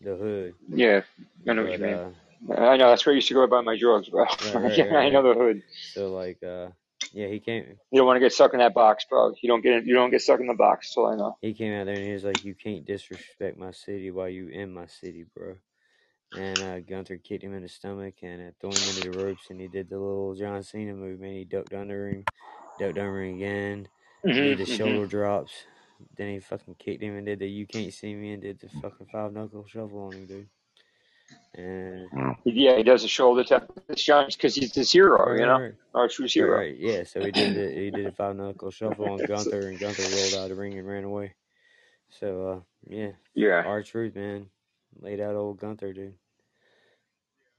[0.00, 0.54] The hood.
[0.70, 1.00] Yeah,
[1.46, 1.92] I know what you mean.
[1.94, 2.10] uh,
[2.48, 4.26] I know that's where I used to go buy my drugs, bro.
[4.40, 5.62] right, right, yeah, right, I know the hood.
[5.94, 6.70] So like, uh,
[7.12, 7.78] yeah, he came.
[7.92, 9.34] You don't want to get stuck in that box, bro.
[9.42, 10.94] You don't get you don't get stuck in the box.
[10.94, 11.38] So I know.
[11.40, 14.48] He came out there and he was like, "You can't disrespect my city while you
[14.48, 15.56] in my city, bro."
[16.32, 19.50] And uh, Gunther kicked him in the stomach and uh, threw him into the ropes,
[19.50, 21.34] and he did the little John Cena movement.
[21.34, 22.26] He ducked under him,
[22.78, 23.88] ducked under him again,
[24.40, 25.66] did hmm the hmm shoulder drops.
[26.16, 28.68] Then he fucking kicked him and did the "You can't see me" and did the
[28.68, 30.50] fucking five knuckle shuffle on him, dude.
[31.54, 32.08] And
[32.44, 33.70] Yeah, he does a shoulder tap.
[33.88, 35.74] It's John because he's this hero, right, you know, right.
[35.94, 36.58] our true hero.
[36.58, 37.04] right, yeah.
[37.04, 40.34] So he did the he did a five knuckle shuffle on Gunther, and Gunther rolled
[40.34, 41.34] out of the ring and ran away.
[42.20, 44.46] So uh, yeah, Yeah, R-Truth, man,
[45.00, 46.14] laid out old Gunther, dude.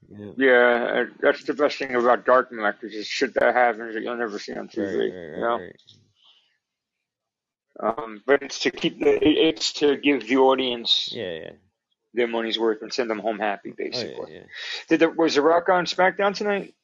[0.08, 0.92] Yeah, yeah.
[0.94, 4.38] uh, That's the best thing about dark matches is shit that happens that you'll never
[4.38, 4.98] see on right, TV.
[4.98, 5.58] right, You know.
[5.58, 5.82] right.
[7.80, 11.50] Um, but it's to keep the it's to give the audience Yeah, yeah.
[12.14, 14.34] Their money's worth and send them home happy, Oh yeah, basically.
[14.34, 14.42] yeah.
[14.88, 16.74] Did the, was the Rock on SmackDown tonight?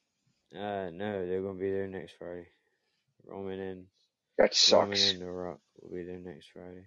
[0.55, 2.47] Uh, no, they're gonna be there next Friday.
[3.27, 3.85] Roman and
[4.37, 4.81] That sucks.
[5.03, 6.85] Roman and The Rock will be there next Friday.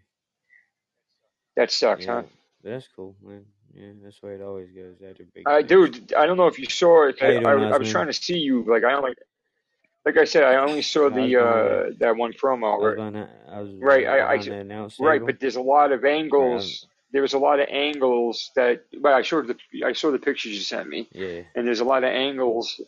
[1.56, 2.22] That sucks, Yeah, huh?
[2.64, 3.44] that's cool, man.
[3.74, 5.68] Yeah, that's the way it always goes after big Uh, things.
[5.68, 7.22] dude, I don't know if you saw it.
[7.22, 8.64] I, I, I was trying to see you.
[8.64, 9.12] Like I only,
[10.04, 12.74] like I said, I only saw the uh that one promo.
[12.74, 13.28] I Right.
[13.50, 14.06] I was right.
[14.06, 14.36] I, I
[14.98, 16.86] right, but there's a lot of angles.
[17.12, 18.84] There was a lot of angles that.
[18.98, 21.84] Well, I showed the I saw the pictures you sent me, yeah, and there's a
[21.84, 22.80] lot of angles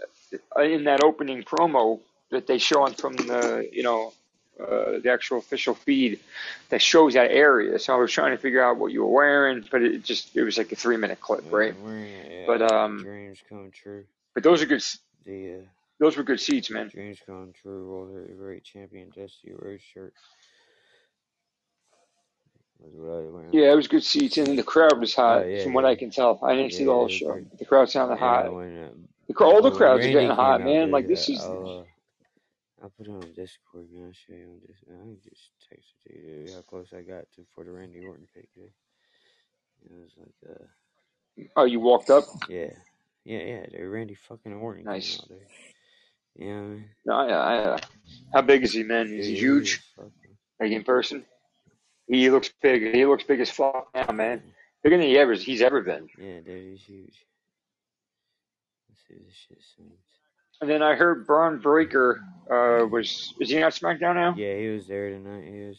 [0.59, 4.13] in that opening promo that they show on from the you know
[4.61, 6.21] uh, the actual official feed
[6.69, 7.79] that shows that area.
[7.79, 10.43] So I was trying to figure out what you were wearing, but it just it
[10.43, 11.75] was like a three minute clip, uh, right?
[12.47, 14.05] But uh, um, dreams come true.
[14.33, 14.83] but those are good.
[15.27, 15.59] The uh,
[15.99, 16.89] Those were good seats, man.
[16.89, 17.89] dreams come true.
[17.89, 20.15] World Heavyweight Champion Dusty Rhodes shirt
[22.93, 23.57] was I.
[23.57, 25.95] Yeah, it was good seats, and the crowd was Oh hot, yeah, from what I
[25.95, 26.39] can tell.
[26.43, 26.79] I didn't yeah.
[26.79, 27.33] see the whole show.
[27.33, 27.59] great.
[27.59, 28.55] The crowd sounded And hot.
[28.55, 28.89] when uh,
[29.29, 30.91] The, all the crowds are getting hot, out, man.
[30.91, 31.41] Like this uh, is.
[31.41, 31.85] I'll uh,
[32.83, 34.07] I'll put it on Discord, man.
[34.07, 34.77] I'll show you on this.
[34.91, 38.49] I just texted to you how close I got to for the Randy Orton pick.
[38.55, 38.65] Dude.
[39.85, 42.25] It was like uh, Oh, you walked up.
[42.49, 42.71] yeah,
[43.25, 43.67] yeah, yeah.
[43.67, 45.19] Dude, Randy fucking Orton Nice.
[45.21, 45.39] out, dude.
[46.37, 46.63] You know
[47.07, 47.25] what I?
[47.27, 47.79] No, yeah, I, uh,
[48.35, 49.07] how big is he, man?
[49.13, 49.83] Is he huge?
[50.61, 51.25] Like in person?
[52.07, 52.95] He looks big.
[52.95, 54.43] He looks big as fuck now, man.
[54.83, 56.09] Bigger than he ever he's ever been.
[56.19, 57.27] yeah, dude, he's huge.
[58.89, 59.91] Let's see this shit seems.
[60.61, 64.35] And then I heard Bron Breakker uh, was is he on SmackDown now?
[64.37, 65.45] Yeah, he was there tonight.
[65.51, 65.79] He was,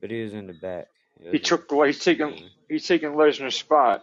[0.00, 0.88] but he was in the back.
[1.22, 4.02] He He took well, he's taking he's taking Lesnar's spot.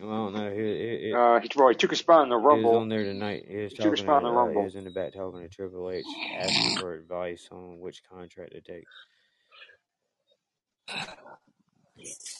[0.00, 0.50] Well, no.
[0.50, 2.56] He, he, he, Uh, he well he took a spot in the Rumble.
[2.70, 3.44] he was on there tonight.
[3.48, 4.28] He was He took a talking spot to.
[4.28, 4.64] in the Uh, he Rumble.
[4.64, 6.04] was in the back talking to Triple H,
[6.38, 8.84] asking for advice on which contract to take.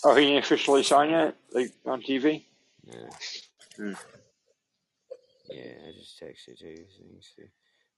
[0.04, 2.44] Oh, he didn't officially sign it, like on TV.
[2.87, 3.09] Yeah.
[3.76, 3.92] Hmm.
[5.50, 7.02] Yeah, I just texted to you so
[7.38, 7.48] you.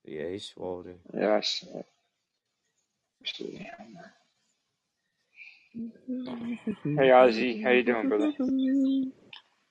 [0.03, 0.99] But yeah, he swallowed it.
[1.13, 1.65] Yes.
[3.19, 3.67] Let's see.
[6.83, 8.31] Hey Ozzy, how you doing, brother?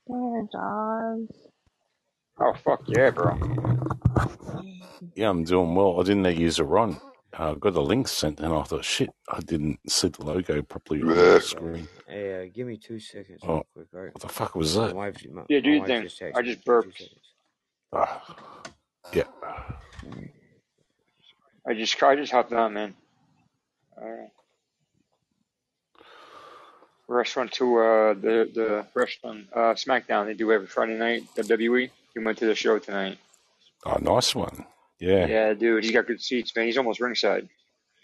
[0.06, 1.28] There's Oz.
[2.38, 3.38] Oh fuck yeah, bro.
[5.14, 5.98] Yeah, I'm doing well.
[5.98, 7.00] I didn't know you were on.
[7.32, 10.62] I uh, got a link sent, and I thought, shit, I didn't see the logo
[10.62, 11.86] properly on the screen.
[12.08, 14.14] Hey, uh, give me two seconds, Oh, real quick, alright?
[14.14, 14.96] what the fuck was My that?
[14.96, 16.02] wife, my, Yeah, do your wife thing.
[16.04, 16.98] just I just Give me two burped.
[16.98, 17.20] seconds.
[17.92, 18.22] Ah,
[19.12, 19.24] yeah.
[21.68, 22.94] I just I just hopped on, man.
[24.00, 24.28] Uh,
[27.08, 31.90] restaurant to uh the the restaurant uh SmackDown they do every Friday night WWE.
[32.14, 33.18] He went to the show tonight.
[33.84, 34.66] Oh, nice one.
[35.00, 35.26] Yeah.
[35.26, 36.66] Yeah, dude, he's got good seats, man.
[36.66, 37.48] He's almost ringside,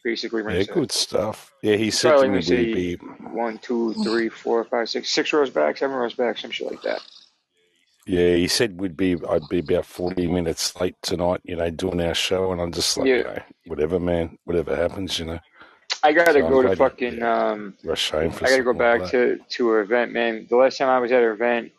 [0.05, 0.75] basically Yeah, ringside.
[0.75, 1.53] good stuff.
[1.63, 4.65] Yeah, he He's said probably to let me would see be, one, two, three, four,
[4.65, 7.01] five, six, six rows back, seven rows back, some shit like that.
[8.07, 12.01] yeah, he said we'd be, I'd be about 40 minutes late tonight, you know, doing
[12.01, 12.53] our show.
[12.53, 15.41] And I'm just like, you know, whatever, man, whatever happens, you know.
[16.03, 17.75] I gotta So go to fucking yeah, um.
[17.85, 20.47] rush home for I gotta go like back to to an event, man.
[20.51, 21.73] The last time I was at an event,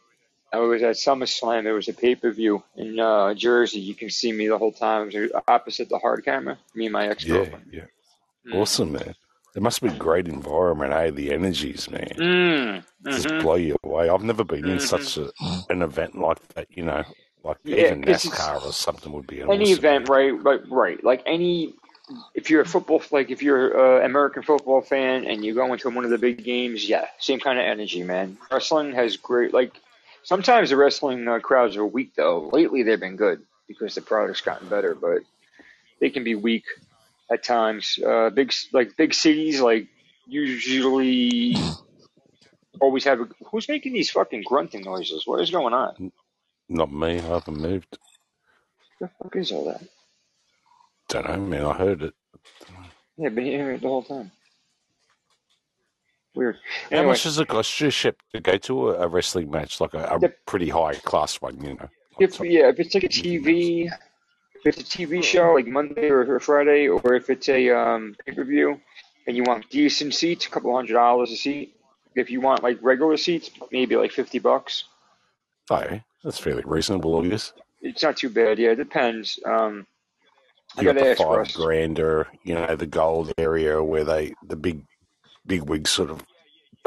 [0.53, 1.63] I was at SummerSlam.
[1.63, 3.79] There was a pay per view in uh, Jersey.
[3.79, 5.09] You can see me the whole time.
[5.11, 6.57] It was opposite the hard camera.
[6.75, 7.65] Me and my ex girlfriend.
[7.71, 7.85] yeah.
[8.47, 8.55] Mm.
[8.61, 9.15] Awesome, man.
[9.55, 11.09] It must be a great environment, eh?
[11.11, 12.13] The energies, man.
[12.17, 12.83] Mm.
[13.05, 13.41] Just Mhm.
[13.41, 14.09] blow you away.
[14.09, 14.81] I've never been in Mhm.
[14.81, 15.31] such a,
[15.69, 17.03] an event like that, you know.
[17.43, 20.31] Like Yeah, even NASCAR or something would be an any awesome event, right?
[20.43, 21.03] Right, right.
[21.03, 21.73] Like any,
[22.35, 25.89] if you're a football, like if you're an American football fan and you go into
[25.89, 28.37] one of the big games, yeah, same kind of energy, man.
[28.51, 29.73] Wrestling has great, like
[30.23, 32.49] sometimes the wrestling uh, crowds are weak though.
[32.51, 35.19] Lately they've been good because the product's gotten better, but
[35.99, 36.65] they can be weak
[37.31, 37.97] at times.
[38.05, 39.87] Uh, big like big cities like
[40.27, 41.55] usually
[42.79, 43.21] always have.
[43.21, 45.25] A, who's making these fucking grunting noises?
[45.25, 46.11] What is going on?
[46.69, 47.19] Not me.
[47.19, 47.97] I haven't moved.
[48.99, 49.81] The fuck is all that?
[51.09, 51.65] Don't know, man.
[51.65, 52.13] I heard it.
[53.17, 54.31] Yeah, been hearing it the whole time.
[56.35, 56.57] Weird.
[56.91, 60.19] How much does it cost Shep, to go to a, wrestling match, like a, a
[60.19, 60.37] Yep.
[60.47, 61.89] pretty high class one, you know?
[62.19, 63.87] if yeah, if it's like a TV,
[64.55, 68.15] if it's a TV show like Monday or, or Friday, or if it's a um,
[68.25, 68.79] pay per view,
[69.27, 71.75] and you want decent seats, a couple hundred dollars a seat.
[72.15, 74.85] If you want like regular seats, maybe like fifty bucks.
[75.69, 77.53] Oh, that's fairly reasonable, I guess.
[77.81, 78.59] It's not too bad.
[78.59, 79.39] Yeah, it depends.
[79.45, 79.85] Um,
[80.77, 81.55] I You got gotta the ask five Russ.
[81.55, 84.85] grand or, you know, the gold area where they, the big,
[85.45, 86.23] big wigs sort of.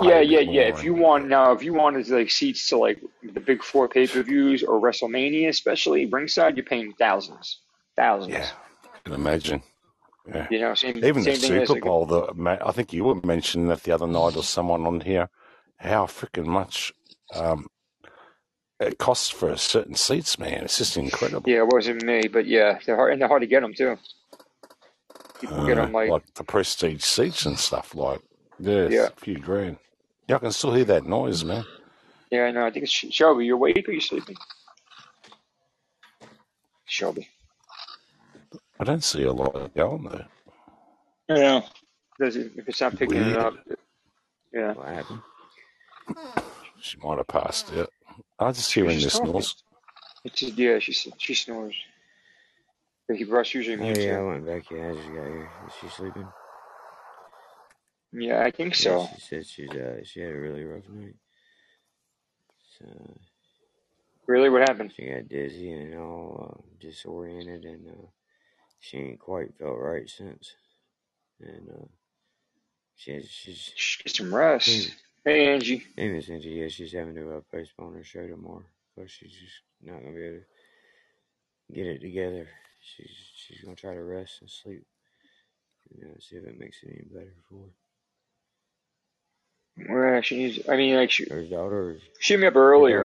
[0.02, 0.62] Yeah, yeah, yeah.
[0.62, 4.06] If you want now, if you wanted like seats to like the big four pay
[4.06, 7.60] per views or WrestleMania, especially ringside, you're paying thousands,
[7.96, 8.34] thousands.
[8.34, 8.48] Yeah,
[8.84, 9.62] I can imagine.
[10.28, 10.48] Yeah.
[10.50, 13.14] You know, same Even the same thing as Super Bowl, the I think you were
[13.24, 15.30] mentioning that the other night or someone on here,
[15.76, 16.92] how freaking much
[17.34, 17.68] um,
[18.80, 20.64] it costs for certain seats, man.
[20.64, 21.48] It's just incredible.
[21.50, 23.96] Yeah, it wasn't me, but yeah, they're hard and they're hard to get them too.
[25.40, 27.94] People get Uh, them like, like the prestige seats and stuff.
[27.94, 28.20] Like,
[28.58, 29.06] yeah, it's Yeah.
[29.06, 29.78] a few grand.
[30.28, 31.64] Yeah, I can still hear that noise, man.
[32.30, 32.66] yeah, I know.
[32.66, 33.46] I think it's Shelby.
[33.46, 34.36] You're awake or you sleeping?
[36.84, 37.28] Shelby.
[38.78, 40.26] I don't see a lot of going there.
[41.28, 41.60] Yeah.
[42.18, 43.28] Does it, if it's not picking Weird.
[43.32, 43.54] it up,
[44.52, 44.72] yeah.
[44.72, 45.20] What happened?
[46.80, 47.90] She might have passed out.
[48.38, 49.32] I just She was hearing just this talking.
[49.34, 49.54] noise.
[50.24, 50.78] It's just, yeah.
[50.78, 51.74] She she snores.
[53.08, 54.70] But he Russ usually Oh yeah, I went back.
[54.70, 55.50] Yeah, I just got here.
[55.66, 56.26] Is she sleeping?
[58.12, 59.08] Yeah, I think so.
[59.14, 61.16] she said she's uh she had a really rough night.
[62.78, 62.86] So
[64.26, 64.92] Really, what happened?
[64.96, 68.06] she got dizzy and all uh, disoriented, and uh,
[68.80, 70.52] she ain't quite felt right since.
[71.40, 71.86] And uh,
[72.96, 74.90] she she's Shh, Get some rest.
[75.24, 75.84] Hey, Angie.
[75.96, 79.62] Hey, Miss Angie, yeah, she's having to uh, postpone her show tomorrow because she's just
[79.82, 80.38] not gonna be able
[81.68, 82.48] to get it together.
[82.80, 84.84] She's she's gonna try to rest and sleep,
[85.94, 87.70] you know, see if it makes it any better for Well,
[90.22, 90.68] she needs.
[90.68, 91.36] I mean, like she, her.
[91.36, 93.02] Her daughter, she me up earlier.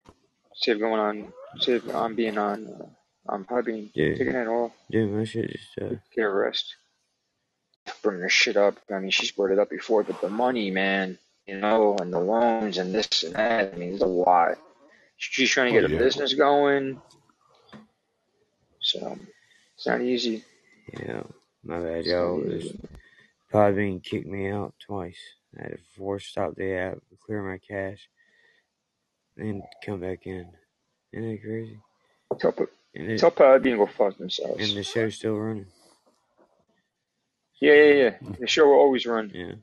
[0.55, 1.33] See if going on.
[1.59, 2.67] See if I'm being on.
[2.67, 2.85] Uh,
[3.29, 4.11] I'm probably Yeah.
[4.13, 4.71] taking it off.
[4.89, 6.75] dude, my shit just uh, Get a rest.
[8.01, 8.75] Bring her shit up.
[8.93, 12.19] I mean, she's brought it up before, but the money, man, you know, and the
[12.19, 13.73] loans and this and that.
[13.73, 14.57] I mean, it's a lot.
[15.17, 17.01] She's trying to Oh, get a business going,
[18.79, 19.17] so
[19.75, 20.43] it's not easy.
[20.99, 21.23] yeah,
[21.63, 22.39] my bad, y'all.
[22.41, 22.71] This
[23.53, 25.17] Podbean kicked me out twice.
[25.59, 28.09] I had to force stop the app, clear my cache,
[29.37, 30.47] then come back in.
[31.13, 31.79] Isn't that crazy?
[32.39, 32.53] Tell,
[32.95, 34.61] And it, top Podbean to go fuck themselves.
[34.61, 35.67] and the show's still running.
[37.61, 38.11] Yeah, yeah, yeah.
[38.39, 39.53] The show will always run Yeah.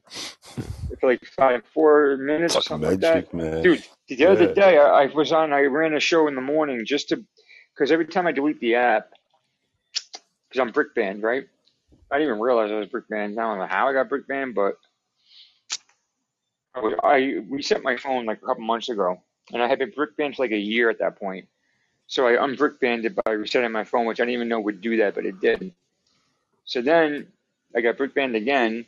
[1.00, 3.26] for like five, four minutes or It's like something like that.
[3.34, 3.62] man.
[3.62, 6.84] Dude, the other day I, I was on, I ran a show in the morning
[6.86, 7.24] just to,
[7.74, 9.10] because every time I delete the app,
[10.48, 11.46] because I'm brick banned, right?
[12.10, 13.38] I didn't even realize I was brick banned.
[13.38, 14.74] I don't know how I got brick banned, but
[16.74, 19.22] I, reset my phone like a couple months ago,
[19.52, 21.48] and I had been brick banned for like a year at that point.
[22.06, 24.80] So I unbrick banned it by resetting my phone, which I didn't even know would
[24.80, 25.72] do that, but it did.
[26.64, 27.28] So then
[27.74, 28.86] I got brick banned again.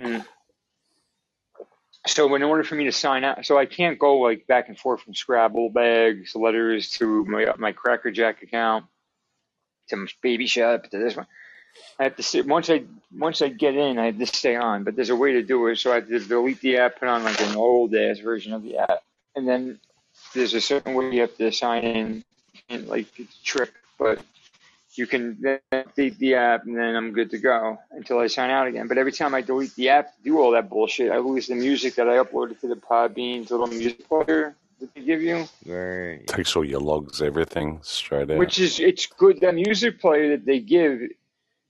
[0.00, 0.24] Mm.
[2.06, 4.78] So in order for me to sign out, so I can't go like back and
[4.78, 8.86] forth from Scrabble bags, letters to my my Cracker Jack account,
[9.88, 11.26] to Baby Shop, to this one.
[11.98, 12.84] I have to sit once I
[13.16, 14.84] once I get in, I have to stay on.
[14.84, 17.08] But there's a way to do it, so I have to delete the app, put
[17.08, 19.02] on like an old ass version of the app,
[19.36, 19.78] and then
[20.34, 22.24] there's a certain way you have to sign in,
[22.68, 24.20] and like it's a trick, but
[24.94, 28.50] you can then update the app and then I'm good to go until I sign
[28.50, 28.88] out again.
[28.88, 31.94] But every time I delete the app do all that bullshit, I lose the music
[31.94, 36.26] that I uploaded to the Podbean little music player that they give you, Right.
[36.26, 38.36] Takes all your logs, everything straight out.
[38.36, 39.40] which is it's good.
[39.40, 41.00] That music player that they give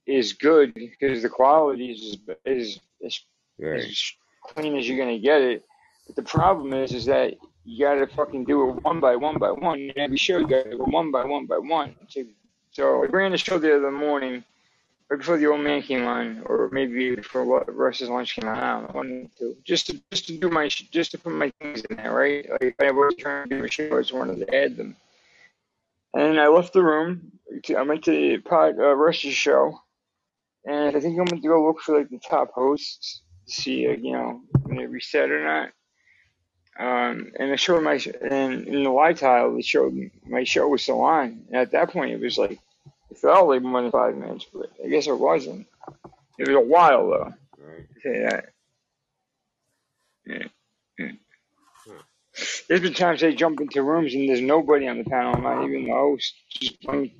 [0.05, 3.21] is good because the quality is is is,
[3.59, 3.81] Right.
[3.81, 5.63] as clean as you're gonna get it.
[6.07, 7.35] But the problem is, is that
[7.65, 9.91] you gotta fucking do it one by one by one.
[9.95, 11.95] Every show you gotta go one by one by one.
[12.09, 12.23] So,
[12.71, 14.43] so I ran the show the other morning,
[15.09, 18.57] right before the old man came on, or maybe before what Russ's lunch came on.
[18.57, 19.55] I don't know, one two.
[19.63, 22.49] Just to just to do my just to put my things in there, right?
[22.59, 24.95] Like I was trying to do a show, I just wanted to add them.
[26.15, 27.31] And I left the room.
[27.75, 29.79] I went to the pod uh, Russ's show,
[30.65, 33.87] and I think I'm going to go look for like the top hosts to see,
[33.87, 35.69] uh, you know, when they reset or not.
[36.79, 37.99] Um, and it showed my
[38.29, 39.93] and in the live tile, it showed
[40.25, 41.45] my show was still on.
[41.47, 42.59] And at that point, it was like
[43.11, 45.67] It felt like more than five minutes, but I guess it wasn't.
[46.39, 47.33] It was a while though.
[47.59, 47.87] Right.
[48.03, 48.45] Say that.
[50.25, 50.47] Yeah.
[50.99, 51.11] yeah.
[51.85, 52.03] Huh.
[52.67, 55.85] There's been times they jump into rooms and there's nobody on the panel, not even
[55.85, 57.11] the host, just playing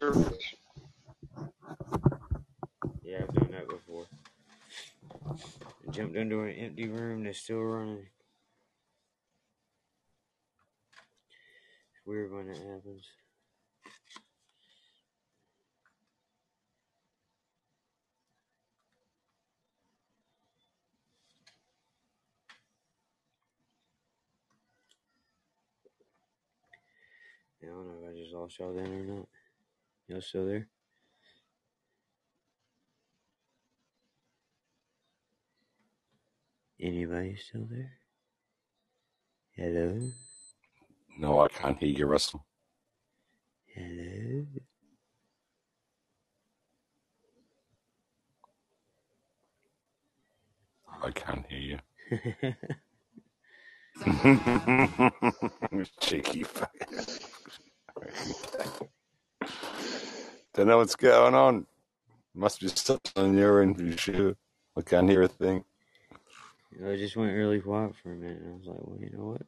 [0.00, 0.38] service.
[3.02, 4.06] Yeah, I've done that before.
[5.26, 8.06] I jumped into an empty room that's still running.
[11.90, 13.06] It's weird when that happens.
[27.62, 29.28] I don't know if I just lost y'all then or not.
[30.08, 30.68] Y'all still there?
[36.84, 37.92] Anybody still there?
[39.56, 39.98] Hello?
[41.18, 42.44] No, I can't hear you, Russell.
[43.74, 44.44] Hello?
[51.02, 51.78] I can't hear you.
[56.00, 57.18] Cheeky fucker.
[60.52, 61.66] Don't know what's going on.
[62.34, 64.36] Must be something on your end for sure.
[64.76, 65.64] I can't hear a thing.
[66.86, 68.42] I just went really quiet for a minute.
[68.42, 69.42] And I was like, well, you know what?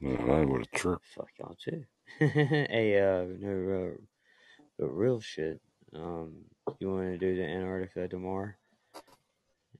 [0.00, 1.00] No, what a trip.
[1.14, 1.84] Fuck y'all too.
[2.18, 4.00] hey, uh, no, uh,
[4.78, 5.60] but real shit.
[5.94, 6.44] Um,
[6.78, 8.52] you want to do the Antarctica tomorrow?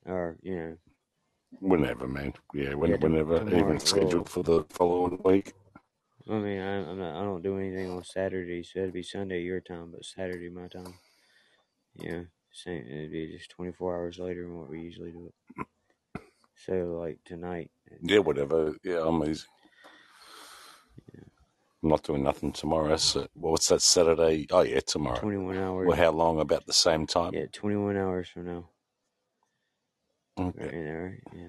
[0.07, 0.76] Or, you know,
[1.61, 2.32] Whenever, man.
[2.55, 3.38] Yeah, when, Yeah, whenever.
[3.41, 5.53] tomorrow, Even scheduled for the following week.
[6.28, 9.43] I mean, I, I'm not, I don't do anything on Saturday, so it'd be Sunday
[9.43, 10.95] your time, but Saturday my time.
[11.97, 12.22] Yeah,
[12.53, 12.86] same.
[12.86, 15.66] It'd be just 24 hours later than what we usually do it.
[16.67, 17.71] So, like tonight,
[18.03, 18.75] Yeah, whatever.
[18.85, 19.47] Yeah, I'm easy.
[21.83, 22.97] I'm not doing nothing tomorrow.
[22.97, 24.47] So, well, what's that Saturday?
[24.51, 25.19] Oh, yeah, tomorrow.
[25.19, 25.87] 21 hours.
[25.89, 26.39] Well, how long?
[26.41, 27.33] About the same time?
[27.33, 28.69] Yeah, 21 hours from now.
[30.39, 30.63] Okay.
[30.63, 31.41] Right there, right?
[31.41, 31.47] Yeah.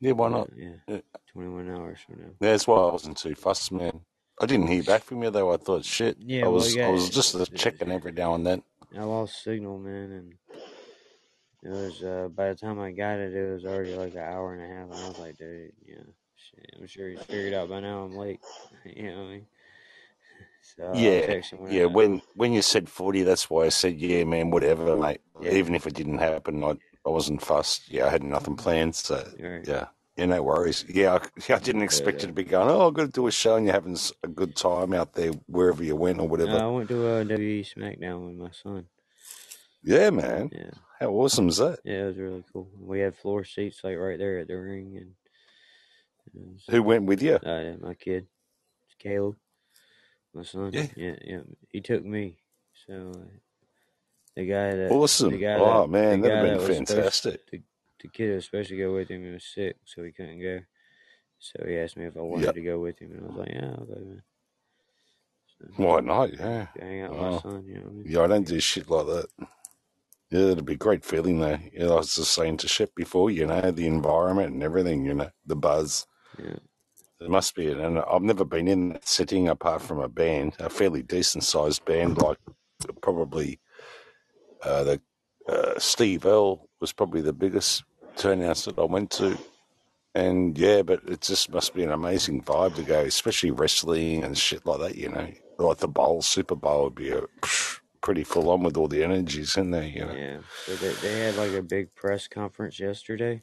[0.00, 0.50] Yeah, why not?
[0.56, 1.00] Yeah, Yeah.
[1.32, 2.30] 21 hours from now.
[2.40, 4.00] That's why I wasn't too fussed, man.
[4.40, 5.52] I didn't hear back from you though.
[5.52, 6.16] I thought, shit.
[6.20, 8.62] Yeah, I well, was, yeah, I was just checking every now and then.
[8.96, 10.34] I lost signal, man, and
[11.62, 14.54] it was uh, by the time I got it, it was already like an hour
[14.54, 15.96] and a half, and I was like, dude, yeah,
[16.36, 18.40] shit, I'm sure he's figured out by now I'm late.
[18.84, 19.46] you know what I mean?
[20.76, 21.40] So yeah,
[21.70, 21.82] yeah.
[21.84, 25.20] I- When when you said forty, that's why I said, yeah, man, whatever, mate.
[25.40, 25.52] Yeah.
[25.52, 26.72] Even if it didn't happen, I
[27.06, 27.90] I wasn't fussed.
[27.90, 29.66] Yeah, I had nothing planned, so Right.
[29.66, 29.86] yeah,
[30.16, 30.84] yeah, no worries.
[30.88, 32.22] Yeah, I, I didn't expect Yeah.
[32.24, 32.68] you to be going.
[32.68, 35.32] Oh, I've got to do a show, and you're having a good time out there
[35.46, 36.52] wherever you went or whatever.
[36.58, 38.86] No, I went to a WWE SmackDown with my son.
[39.82, 40.50] yeah, man.
[40.52, 40.70] Yeah,
[41.00, 41.78] How awesome is that?
[41.84, 42.68] yeah, it was really cool.
[42.80, 45.12] We had floor seats like right there at the ring, and
[46.34, 47.36] was, Who went with you?
[47.36, 48.26] uh, my kid,
[48.98, 49.36] Caleb,
[50.34, 50.72] my son.
[50.72, 50.86] Yeah.
[50.96, 51.40] yeah, yeah.
[51.70, 52.38] He took me.
[52.86, 53.26] So uh,
[54.36, 55.30] the guy that Awesome.
[55.30, 57.40] the guy Oh that, man, that'd have been fantastic.
[57.50, 57.62] the,
[58.02, 60.40] the kid that was supposed to go with him He was sick, so he couldn't
[60.42, 60.60] go.
[61.38, 62.54] So he asked me if I wanted Yep.
[62.56, 64.22] to go with him, and I was like, "Yeah, I'll go, man."
[65.60, 66.32] So, Why not?
[66.36, 66.66] Yeah.
[66.78, 67.30] hang out with Wow.
[67.30, 68.04] my son, you know what I mean?
[68.08, 69.26] Yeah, I don't do shit like that.
[70.30, 71.58] Yeah, it'd be a great feeling though.
[71.72, 75.04] You know, I was just saying to Shep before, you know, the environment and everything,
[75.04, 76.06] you know, the buzz.
[76.38, 76.56] Yeah,
[77.18, 77.78] There must be it.
[77.78, 81.84] And I've never been in that setting apart from a band, a fairly decent sized
[81.86, 82.38] band, like
[83.00, 83.58] probably
[84.62, 85.00] uh, the
[85.48, 87.84] uh, Steve L was probably the biggest
[88.16, 89.38] turnouts that I went to.
[90.14, 94.36] And yeah, but it just must be an amazing vibe to go, especially wrestling and
[94.36, 95.28] shit like that, you know.
[95.58, 97.22] Like the bowl, Super Bowl would be a,
[98.00, 100.12] pretty full on with all the energies in there, you know.
[100.14, 100.38] yeah.
[100.66, 103.42] So they they had like a big press conference yesterday,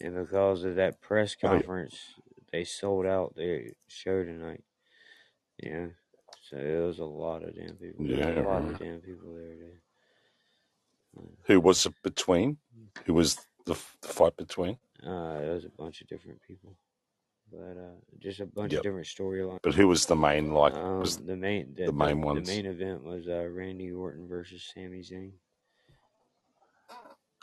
[0.00, 1.58] and because of that press Oh, yeah.
[1.58, 1.96] conference,
[2.52, 4.64] they sold out their show tonight.
[5.62, 5.86] Yeah,
[6.50, 8.04] so it was a lot of damn people.
[8.04, 8.72] Yeah, a lot right.
[8.72, 9.54] of damn people there.
[9.54, 9.76] Dude.
[11.44, 12.56] Who was it between?
[13.06, 13.36] Who was
[13.66, 14.78] the, the fight between?
[15.06, 16.74] Uh, it was a bunch of different people,
[17.52, 18.80] but uh, just a bunch Yep.
[18.80, 19.58] of different storylines.
[19.62, 22.48] But who was the main, like, Um, was the main the, the main the, ones?
[22.48, 25.32] The main event was uh, Randy Orton versus Sami Zayn.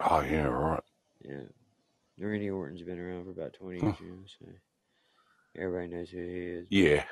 [0.02, 0.84] Oh, yeah, right.
[1.22, 1.42] Yeah,
[2.18, 3.94] Randy Orton's been around for about twenty Huh.
[4.00, 4.54] years, you know,
[5.56, 6.68] so everybody knows who he is.
[6.70, 7.04] Yeah.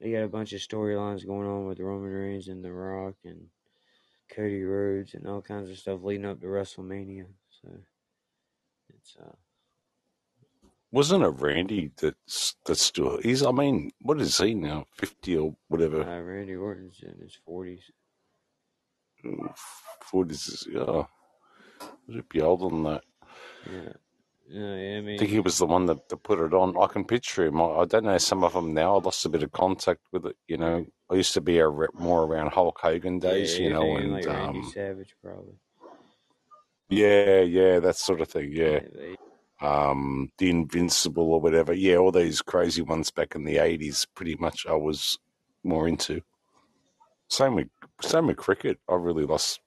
[0.00, 3.48] They got a bunch of storylines going on with Roman Reigns and The Rock and
[4.34, 7.26] Cody Rhodes and all kinds of stuff leading up to WrestleMania.
[7.62, 7.68] So
[8.94, 9.34] it's uh
[10.92, 14.86] Wasn't it Randy that's that's still he's I mean, what is he now?
[14.96, 16.02] Fifty or whatever.
[16.02, 17.90] uh, Randy Orton's in his forties.
[20.02, 21.04] Forties yeah.
[22.08, 23.02] Would be older than that.
[23.70, 23.92] Yeah,
[24.48, 24.94] yeah.
[24.94, 26.76] I I mean, think he was the one that, that put it on.
[26.76, 27.60] I can picture him.
[27.60, 28.96] I, I don't know some of them now.
[28.96, 31.68] I lost a bit of contact with it, you know, I used to be a
[31.68, 35.54] re- more around Hulk Hogan days, you you're know, and like um, Savage, probably.
[36.88, 38.50] yeah, yeah, that sort of thing.
[38.52, 39.16] Yeah, Yeah, they,
[39.60, 41.72] um, the Invincible or whatever.
[41.72, 44.06] Yeah, all these crazy ones back in the eighties.
[44.14, 45.18] Pretty much, I was
[45.62, 46.22] more into.
[47.28, 47.68] Same with
[48.02, 48.78] same with cricket.
[48.88, 49.60] I really lost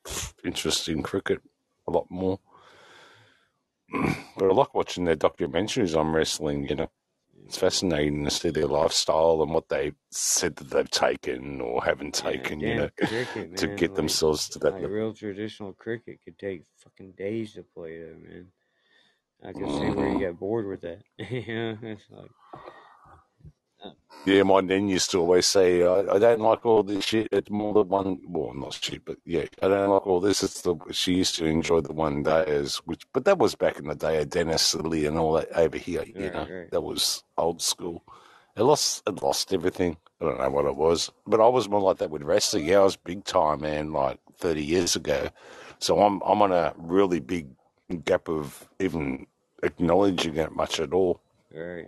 [0.44, 1.42] interest in cricket
[1.88, 2.40] a lot more.
[4.36, 6.68] But I like watching their documentaries on wrestling.
[6.68, 6.92] You know,
[7.46, 12.22] it's fascinating to see their lifestyle and what they said that they've taken or haven't
[12.26, 12.60] yeah, taken.
[12.60, 16.64] You know, cricket, to get Like, themselves to that like real traditional cricket could take
[16.78, 18.48] fucking days to play, though, man.
[19.46, 21.02] I can see where you get bored with that.
[21.18, 22.32] you know, it's like,
[23.84, 23.90] uh,
[24.26, 27.28] Yeah, my nan used to always say, I, I don't like all this shit.
[27.32, 30.44] It's more the one, well, not shit, but yeah, I don't like all this.
[30.44, 33.88] It's the, she used to enjoy the one days, which, but that was back in
[33.88, 36.72] the day of Dennis Lillee and all that over here, you know, right, right.
[36.72, 38.04] that was old school.
[38.56, 39.98] It lost, it lost everything.
[40.22, 42.66] I don't know what it was, but I was more like that with wrestling.
[42.66, 45.30] Yeah, I was big time, man, like 30 years ago.
[45.80, 47.48] So I'm, I'm on a really big
[48.06, 49.26] gap of even
[49.64, 51.20] acknowledging it much at all.
[51.54, 51.88] Right.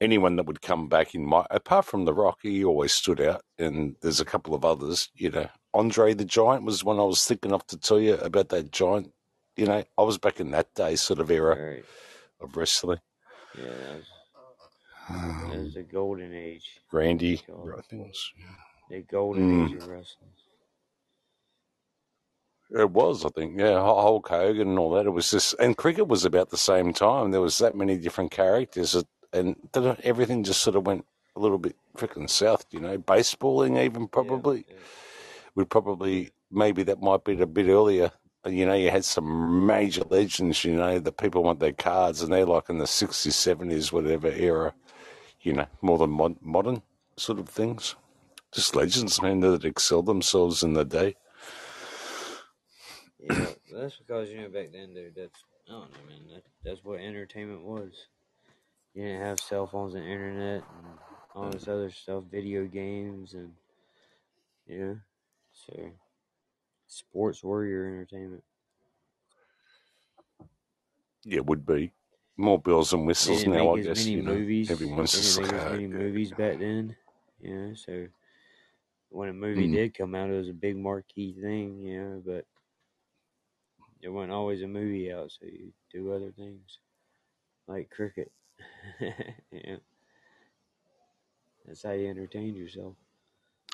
[0.00, 3.42] anyone that would come back in my apart from the rock he always stood out
[3.58, 5.48] and there's a couple of others you know.
[5.72, 9.12] Andre the giant was one i was thinking of to tell you about that giant
[9.56, 9.82] you know.
[9.96, 11.84] I was back in that day sort of era Right.
[12.40, 13.00] of wrestling.
[13.56, 14.04] Yeah, that was,
[15.08, 18.32] that was um, the golden age, randy i think it was
[18.90, 20.30] The golden age mm, of wrestling.
[22.70, 25.76] It was i think yeah Hul- hulk hogan and all that it was just and
[25.76, 28.96] cricket was about the same time there was that many different characters
[29.32, 29.56] and
[30.02, 31.04] everything just sort of went
[31.36, 34.76] a little bit freaking south you know baseballing even Yeah, probably yeah.
[35.54, 38.10] would probably maybe that might be a bit earlier.
[38.46, 40.64] You know, you had some major legends.
[40.64, 44.28] You know, that people want their cards, and they're like in the sixties, seventies, whatever
[44.28, 44.74] era.
[45.40, 46.82] You know, more than mod- modern
[47.16, 47.96] sort of things.
[48.52, 51.16] Just legends, man, that excelled themselves in the day.
[53.26, 55.14] Yeah, that's because you know back then, dude.
[55.16, 56.34] That's I don't know, man.
[56.34, 57.92] That, that's what entertainment was.
[58.94, 60.98] You didn't have cell phones and internet and
[61.34, 63.52] all this other stuff, video games and
[64.66, 64.94] yeah.
[65.52, 65.90] So
[66.86, 68.44] sports were your entertainment.
[71.24, 71.92] Yeah, would be
[72.36, 73.74] more bells and They whistles didn't now.
[73.74, 74.68] I guess many you know movies.
[74.68, 76.96] everyone's just like, oh, many movies back then.
[77.40, 78.06] You know, so
[79.10, 79.68] when a movie Mm.
[79.68, 81.80] did come out, it was a big marquee thing.
[81.82, 82.46] You know, but
[84.06, 86.78] there wasn't always a movie out, so you do other things
[87.66, 88.30] like cricket.
[89.00, 89.78] yeah,
[91.66, 92.94] that's how you entertained yourself.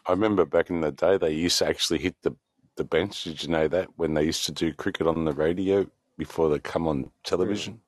[0.06, 2.34] I remember back in the day they used to actually hit the
[2.76, 3.24] the bench.
[3.24, 5.84] Did you know that when they used to do cricket on the radio
[6.16, 7.10] before they come on Really?
[7.24, 7.80] television?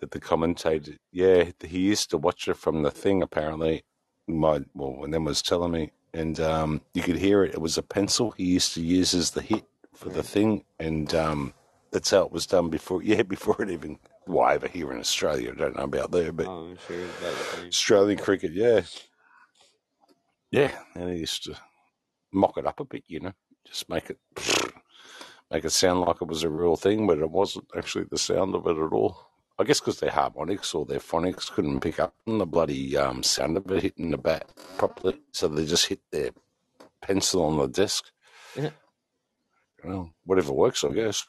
[0.00, 3.82] that the commentator, yeah, he used to watch it from the thing apparently.
[4.26, 7.52] My well, when them was telling me, and um, you could hear it.
[7.52, 11.14] It was a pencil he used to use as the hit for the thing, and
[11.14, 11.54] um,
[11.90, 13.02] that's how it was done before.
[13.04, 13.98] Yeah, before it even.
[14.26, 17.66] Well, over here in Australia, I don't know about there, but Oh, sure about.
[17.66, 18.82] Australian cricket, yeah,
[20.50, 21.54] yeah, and he used to
[22.32, 23.32] mock it up a bit, you know,
[23.66, 24.18] just make it
[25.50, 28.54] make it sound like it was a real thing, but it wasn't actually the sound
[28.54, 29.26] of it at all.
[29.58, 33.22] I guess because their harmonics or their phonics couldn't pick up on the bloody um,
[33.22, 36.30] sound of it hitting the bat properly, so they just hit their
[37.02, 38.04] pencil on the desk.
[38.56, 38.70] Yeah,
[39.84, 41.24] Well, whatever works, I guess.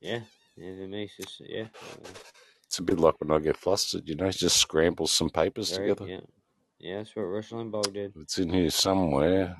[0.00, 0.20] yeah.
[0.56, 1.68] It makes us, yeah.
[2.66, 6.06] It's a bit like when I get flustered, you know, just scramble some papers together.
[6.06, 6.20] Yeah.
[6.80, 8.14] Yeah, that's what Rush Limbaugh did.
[8.16, 9.54] It's in here somewhere.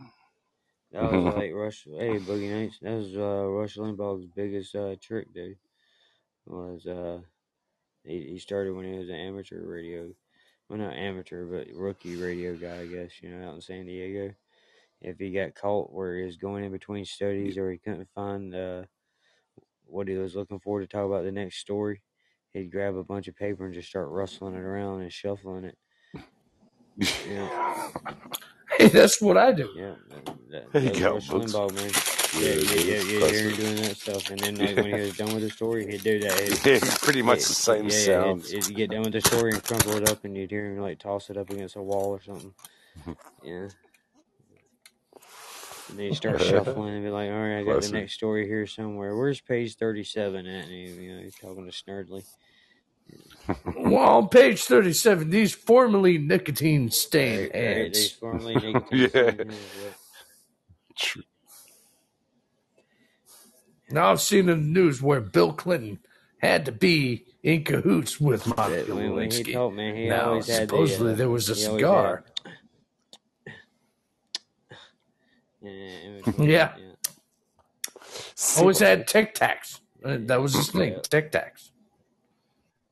[0.92, 1.84] That was like Rush.
[1.84, 2.78] Hey, Boogie Nights.
[2.80, 5.58] That was uh, Rush Limbaugh's biggest uh, trick, dude.
[6.46, 7.18] Was uh,
[8.04, 10.08] he, he started when he was an amateur radio,
[10.68, 13.10] well not amateur, but rookie radio guy, I guess.
[13.22, 14.34] You know, out in San Diego.
[15.00, 18.54] If he got caught where he was going in between studies or he couldn't find
[18.54, 18.82] uh,
[19.86, 22.02] what he was looking for to talk about the next story,
[22.52, 25.78] he'd grab a bunch of paper and just start rustling it around and shuffling it.
[27.28, 27.88] Yeah,
[28.78, 29.68] Hey, that's what I do.
[29.74, 29.94] yeah.
[30.50, 31.90] That, that, that was Limbaugh, man.
[32.42, 33.20] Yeah, Yeah, yeah, yeah, yeah, yeah.
[33.20, 33.56] that's You're it.
[33.56, 36.18] doing that stuff, and then like when he was done with the story, he'd do
[36.20, 36.40] that.
[36.40, 38.34] He'd, Yeah, pretty much the same yeah.
[38.34, 40.78] He'd, he'd get done with the story and crumple it up, and you'd hear him
[40.78, 42.54] like toss it up against a wall or something.
[43.42, 43.68] Yeah.
[45.90, 48.46] And then you start shuffling and be like, "All right, I got the next story
[48.46, 49.16] here somewhere.
[49.16, 50.70] Where's page thirty-seven at?" And
[51.02, 52.24] you know, he's talking to Snerdley.
[53.76, 57.92] Well, on page 37, these formerly nicotine Right, stained right.
[57.92, 59.08] These formerly nicotine yeah.
[59.08, 59.76] stained hands.
[59.82, 59.94] Yep.
[60.96, 61.22] True.
[63.90, 65.98] Now I've seen in the news where Bill Clinton
[66.38, 69.52] had to be in cahoots with Monica But when, when he Lewinsky.
[69.52, 70.76] talked, man, he Now, always had the.
[70.76, 71.70] supposedly Uh, there was a he had.
[71.72, 72.24] cigar.
[75.62, 75.72] Yeah,
[76.38, 76.76] Yeah.
[76.78, 76.94] yeah.
[78.58, 79.80] Always had Tic Tacs.
[80.04, 81.00] Uh, That was his thing, Yeah.
[81.02, 81.70] Tic Tacs.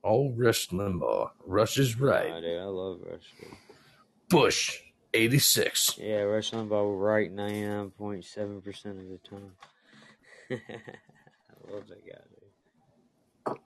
[0.05, 1.31] Oh, Rush Limbaugh.
[1.45, 2.41] Rush is Nah, right.
[2.41, 3.33] dude, I love Rush.
[4.29, 4.81] Bush,
[5.15, 5.99] 86.
[5.99, 9.53] Yeah, Rush Limbaugh was right 99.7% of the time.
[10.51, 12.21] I love that guy,
[13.55, 13.59] dude.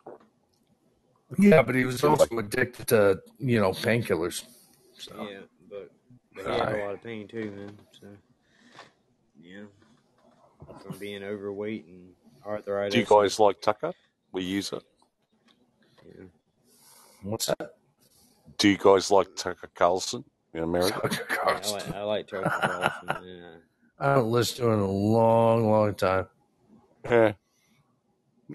[1.39, 4.45] Yeah, but he was also addicted to, you know, painkillers.
[4.99, 5.29] So.
[5.31, 5.39] Yeah,
[5.69, 5.91] but,
[6.35, 7.79] but he had a lot of pain too, man.
[10.81, 10.91] So, yeah.
[10.91, 12.11] From being overweight and
[12.47, 12.95] arthritis.
[12.95, 13.93] Do you guys like Tucker?
[14.33, 14.83] We use it.
[16.07, 16.25] Yeah.
[17.23, 17.75] What's that?
[18.59, 21.01] Do you guys like Tucker Carlson in America?
[21.09, 21.73] Tucker Yeah, I Carlson.
[21.79, 23.27] like, I like Tucker Carlson.
[23.27, 23.49] Yeah.
[23.99, 26.27] I haven't listened to him in a long, long time.
[27.05, 27.33] Yeah.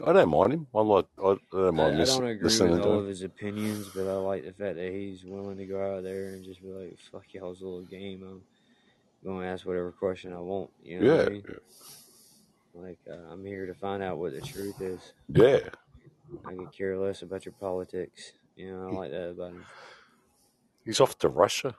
[0.05, 0.67] I don't mind him.
[0.75, 1.05] I like.
[1.17, 2.99] I, I don't I, mind I don't agree listening with to all him.
[3.03, 6.25] of his opinions, but I like the fact that he's willing to go out there
[6.33, 8.21] and just be like, "Fuck y'all's little game.
[8.23, 8.41] I'm
[9.23, 11.43] going to ask whatever question I want." You know what Yeah, I mean?
[12.79, 15.13] Like uh, I'm here to find out what the truth is.
[15.33, 15.59] yeah.
[16.45, 18.33] I could care less about your politics.
[18.57, 19.65] You know, I like that about him.
[20.83, 21.75] He's off to Russia.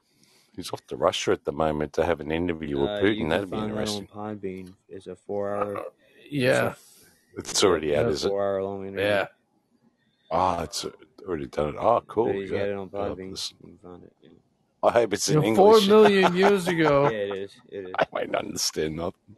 [0.57, 3.19] He's off to Russia at the moment to have an interview with Uh, you Putin.
[3.19, 4.09] can That'd be find that interesting.
[4.15, 4.73] on Podbean.
[4.89, 5.85] It's a four-hour.
[6.31, 6.75] Yeah.
[7.37, 8.29] It's already out, is it?
[8.29, 9.05] Four-hour-long interview.
[9.07, 9.27] Yeah.
[10.31, 10.85] Ah, it's
[11.27, 11.77] already done it.
[11.79, 12.27] Oh, cool.
[12.27, 12.59] But he's yeah.
[12.59, 13.31] got it on I'll Podbean.
[13.33, 13.57] listen.
[13.63, 14.13] You can find it.
[14.23, 14.29] Yeah,
[14.83, 15.89] I hope it's You in know, English.
[15.89, 17.53] million years yeah ago, it is.
[17.71, 17.93] It is.
[17.99, 19.37] I might not understand nothing.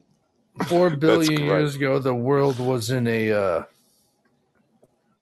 [0.67, 3.63] Four billion years ago, the world was in a uh,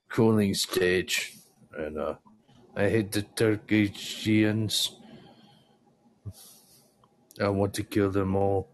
[0.09, 1.33] cooling stage.
[1.77, 2.15] And uh,
[2.75, 4.27] I hate the Turkish
[7.41, 8.67] I want to kill them all.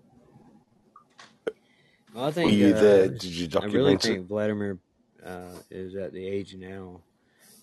[2.13, 2.53] Well, I Were think.
[2.53, 3.07] you uh, there?
[3.09, 4.07] Did you I really document it?
[4.07, 4.79] think Vladimir
[5.23, 7.01] uh, is at the age now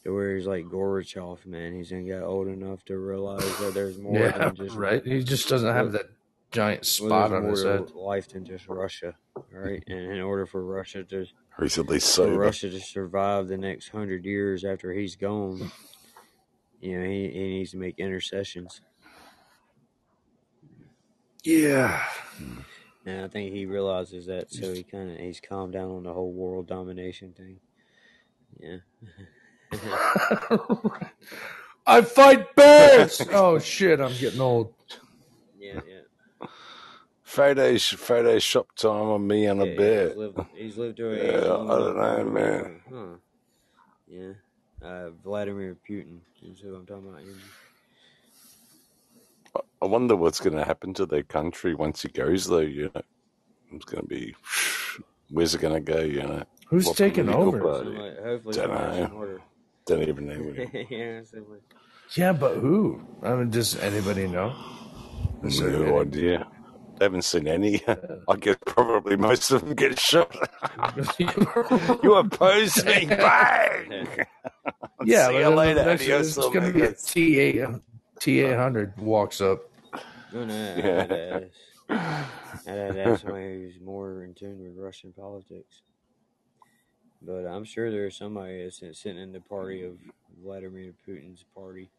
[0.05, 1.75] to where he's like Gorbachev, man.
[1.75, 5.05] He's gonna get old enough to realize that there's more Yeah, than just right.
[5.05, 6.07] He just doesn't have that
[6.53, 7.91] giant well, spot there's on more his head.
[7.95, 9.17] life than just Russia,
[9.51, 9.83] right?
[9.87, 11.27] And in order for Russia to
[11.59, 12.33] Or he's at least for.
[12.33, 15.73] Russia to survive the next hundred years after he's gone,
[16.81, 18.81] you know, he, he needs to make intercessions.
[21.43, 22.05] Yeah.
[23.05, 26.13] And I think he realizes that, so he kind of he's calmed down on the
[26.13, 27.59] whole world domination thing.
[28.61, 28.77] Yeah.
[31.87, 33.21] I fight bears.
[33.33, 34.01] oh shit!
[34.01, 34.75] I'm getting old.
[37.37, 37.55] Yeah, yeah.
[37.55, 40.09] Friday, Friday shop time on me and a Yeah, bear.
[40.09, 42.81] He's lived, he's lived to Yeah, a I long don't know, man.
[42.91, 43.17] Huh.
[44.07, 44.33] Yeah.
[44.89, 47.23] Uh, Vladimir Putin is who I'm talking about.
[49.81, 52.59] I wonder what's going to happen to their country once he goes, though.
[52.59, 53.03] You know,
[53.73, 54.35] it's going to be.
[55.31, 56.01] Where's it going to go?
[56.01, 57.61] You know, Who's What taking over?
[57.61, 57.91] party?
[57.91, 59.41] Somebody, hopefully, Dunno.
[59.87, 60.67] Don't even know.
[60.91, 61.21] yeah.
[62.15, 63.01] Yeah, but who?
[63.23, 64.55] I mean, does anybody know?
[65.43, 66.47] No any- idea.
[67.03, 67.83] I haven't seen any.
[68.29, 70.35] I guess probably most of them get shot.
[71.19, 74.07] you oppose me, bang!
[75.05, 75.85] yeah, See you uh, later.
[75.85, 77.03] next- Adios, it's going to be a amigos.
[77.03, 77.65] T eight
[78.21, 79.61] T eight hundred walks up.
[80.33, 81.41] No, no, I'd Yeah.
[81.91, 82.69] ask.
[82.69, 85.83] I'd ask somebody who's more in tune with Russian politics.
[87.21, 89.97] But I'm sure there's somebody that's sitting in the party of
[90.43, 91.91] Vladimir Putin's party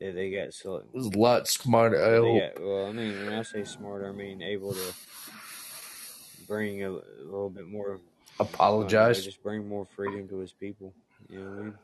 [0.00, 0.92] that they got select.
[0.92, 2.02] There's a lot smarter.
[2.02, 2.40] I hope.
[2.56, 4.94] got, well, I mean, when I say smart, I mean able to
[6.48, 8.00] bring a, a little bit more.
[8.38, 9.24] Apologize.
[9.24, 10.92] Just bring more freedom to his people.
[11.28, 11.74] You know what I mean?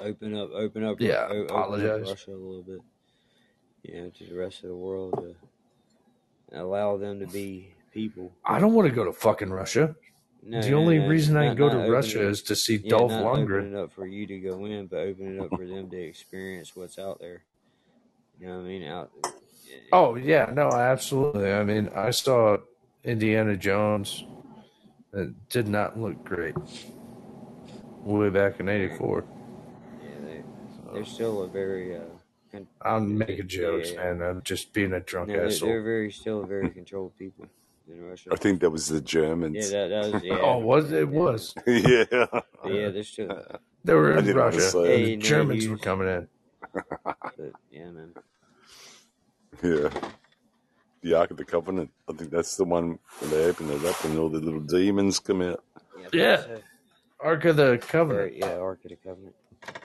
[0.00, 2.08] Open up, open up, Yeah, o- apologize.
[2.08, 2.80] Russia a little bit.
[3.82, 5.12] You know, to the rest of the world
[6.50, 8.32] to allow them to be people.
[8.44, 9.94] I don't want to go to fucking Russia.
[10.46, 12.76] No, the no, only no, reason I not- go to Russia it- is to see
[12.76, 13.58] yeah, Dolph not Lundgren.
[13.60, 15.96] open it up for you to go in, but open it up for them to
[15.96, 17.44] experience what's out there.
[18.38, 18.82] You know what I mean?
[18.84, 19.10] Out.
[19.92, 21.50] Oh yeah, no, absolutely.
[21.52, 22.58] I mean, I saw
[23.04, 24.24] Indiana Jones.
[25.12, 26.54] It did not look great.
[28.02, 29.24] Way back in '84.
[30.02, 30.42] Yeah, they,
[30.92, 31.96] they're still a very.
[31.96, 32.00] Uh,
[32.52, 34.22] con- I'm making jokes, Yeah, man.
[34.22, 35.68] I'm just being a drunk no, asshole.
[35.70, 37.46] they're very still a very controlled people
[37.88, 38.30] in Russia.
[38.32, 39.70] I think that was the Germans.
[39.72, 40.38] Yeah, that, that was yeah.
[40.40, 41.54] Oh, was it was?
[41.66, 42.04] yeah.
[42.64, 43.46] Yeah, they're still.
[43.84, 44.82] They were in Russia.
[44.86, 46.28] Hey, the no, Germans you- were coming in.
[46.72, 48.14] But yeah, man.
[49.62, 49.88] Yeah.
[51.02, 51.90] The Ark of the Covenant.
[52.08, 55.18] I think that's the one where they open it up and all the little demons
[55.20, 55.62] come out.
[56.00, 56.08] Yeah.
[56.12, 56.56] Yeah.
[57.20, 58.36] Ark of the Or, Covenant.
[58.36, 59.34] yeah, Ark of the Covenant.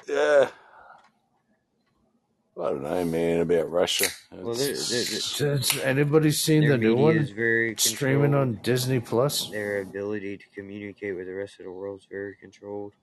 [0.08, 0.48] Yeah.
[2.62, 4.08] I don't know, man, about Russia.
[4.32, 8.58] Well, there, It's- there, Has anybody seen the new one is very streaming controlled.
[8.58, 9.50] on Disney Plus?
[9.50, 12.94] Their ability to communicate with the rest of the world is very controlled.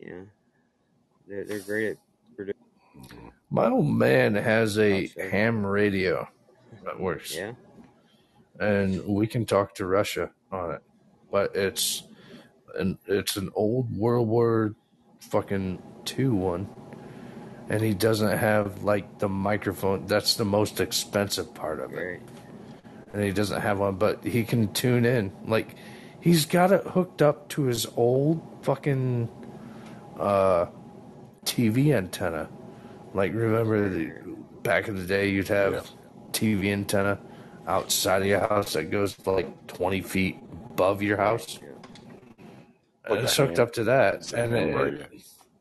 [0.00, 0.22] Yeah,
[1.26, 1.96] they're they're great
[2.38, 2.54] at
[3.50, 5.28] My old man has a I'd say.
[5.30, 6.28] ham radio
[6.84, 7.34] that works.
[7.34, 7.52] yeah.
[8.60, 10.82] and we can talk to Russia on it.
[11.30, 12.04] But it's
[12.76, 14.74] an it's an old World War
[15.20, 16.68] fucking two one,
[17.70, 20.04] and he doesn't have like the microphone.
[20.06, 22.20] That's the most expensive part of it, Right.
[23.14, 23.94] and he doesn't have one.
[23.94, 25.32] But he can tune in.
[25.46, 25.76] Like
[26.20, 29.28] he's got it hooked up to his old fucking
[30.18, 30.66] uh,
[31.44, 32.48] TV antenna.
[33.14, 34.12] Like remember the,
[34.62, 35.80] back in the day, you'd have Yeah.
[36.32, 37.18] TV antenna
[37.66, 40.38] outside of your house that goes like twenty feet
[40.70, 41.58] above your house.
[43.08, 45.10] Like And it's hooked ham- up to that, it's and ham it-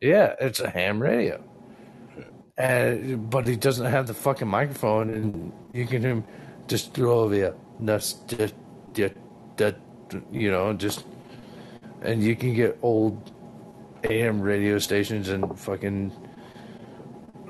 [0.01, 1.43] yeah, it's a ham radio.
[2.59, 6.23] And but he doesn't have the fucking microphone, and you can hear him
[6.67, 8.53] just throw over you, nuts, just,
[8.93, 9.13] just,
[9.57, 9.75] just,
[10.31, 11.05] you know, just,
[12.01, 13.31] and you can get old
[14.03, 16.11] AM radio stations and fucking,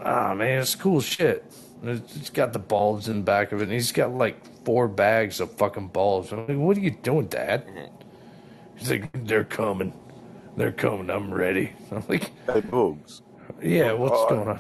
[0.05, 1.43] ah man, it's cool shit.
[1.83, 5.39] It's got the bulbs in the back of it, and he's got like four bags
[5.39, 6.31] of fucking bulbs.
[6.31, 7.65] I'm like, what are you doing, Dad?
[8.75, 9.91] He's like, they're coming,
[10.55, 11.09] they're coming.
[11.09, 11.71] I'm ready.
[11.91, 13.21] I'm like, Hey, Boogs.
[13.61, 14.59] yeah, what's Oh, going on?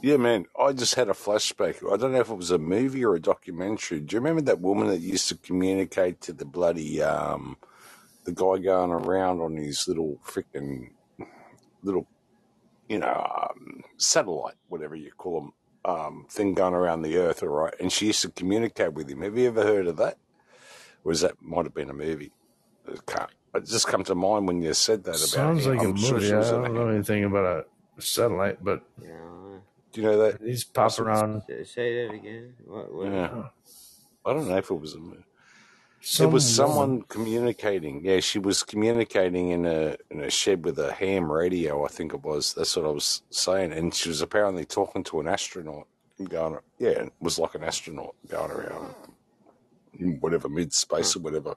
[0.00, 1.76] Yeah, man, I just had a flashback.
[1.92, 4.00] I don't know if it was a movie or a documentary.
[4.00, 7.56] Do you remember that woman that used to communicate to the bloody, um,
[8.24, 10.90] the guy going around on his little freaking,
[11.82, 12.06] little,
[12.88, 15.52] you know, um, satellite, whatever you call them,
[15.84, 17.74] um, thing going around the earth, all right?
[17.80, 19.22] And she used to communicate with him.
[19.22, 20.18] Have you ever heard of that?
[21.04, 22.32] Or is that might have been a movie?
[22.86, 23.30] It can't.
[23.54, 25.76] It just come to mind when you said that about Sounds him.
[25.76, 26.32] like a I'm sure movie.
[26.32, 29.08] I don't know anything about a satellite, but Yeah.
[29.98, 30.40] Do you know that?
[30.40, 31.42] he's popping around.
[31.48, 32.54] Say- Say that again.
[32.64, 32.94] What?
[32.94, 33.48] what Yeah.
[34.24, 35.24] I don't know if it was a movie.
[36.00, 38.04] Some it was woman- someone communicating.
[38.04, 41.84] Yeah, she was communicating in a in a shed with a ham radio.
[41.84, 42.54] I think it was.
[42.54, 43.72] That's what I was saying.
[43.72, 45.88] And she was apparently talking to an astronaut
[46.18, 46.58] and going.
[46.78, 48.94] Yeah, it was like an astronaut going around,
[49.98, 51.56] in whatever mid space or whatever.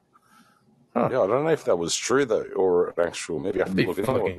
[0.96, 1.08] Huh.
[1.12, 3.38] Yeah, I don't know if that was true though, or an actual.
[3.38, 4.36] Maybe I have to look into fucking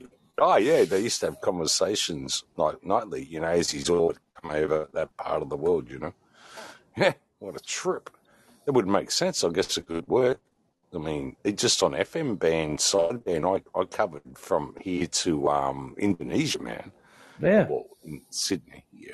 [0.00, 0.08] it.
[0.38, 3.24] Oh yeah, they used to have conversations like nightly.
[3.24, 5.90] You know, as he's all come over that part of the world.
[5.90, 6.14] You know.
[6.98, 8.08] Yeah, what a trip.
[8.66, 9.44] It would make sense.
[9.44, 10.40] I guess it could work.
[10.94, 15.48] I mean, it just on FM band side band, I, I covered from here to
[15.50, 16.90] um, Indonesia, man.
[17.40, 17.66] Yeah.
[17.68, 19.12] Well, in Sydney, yeah.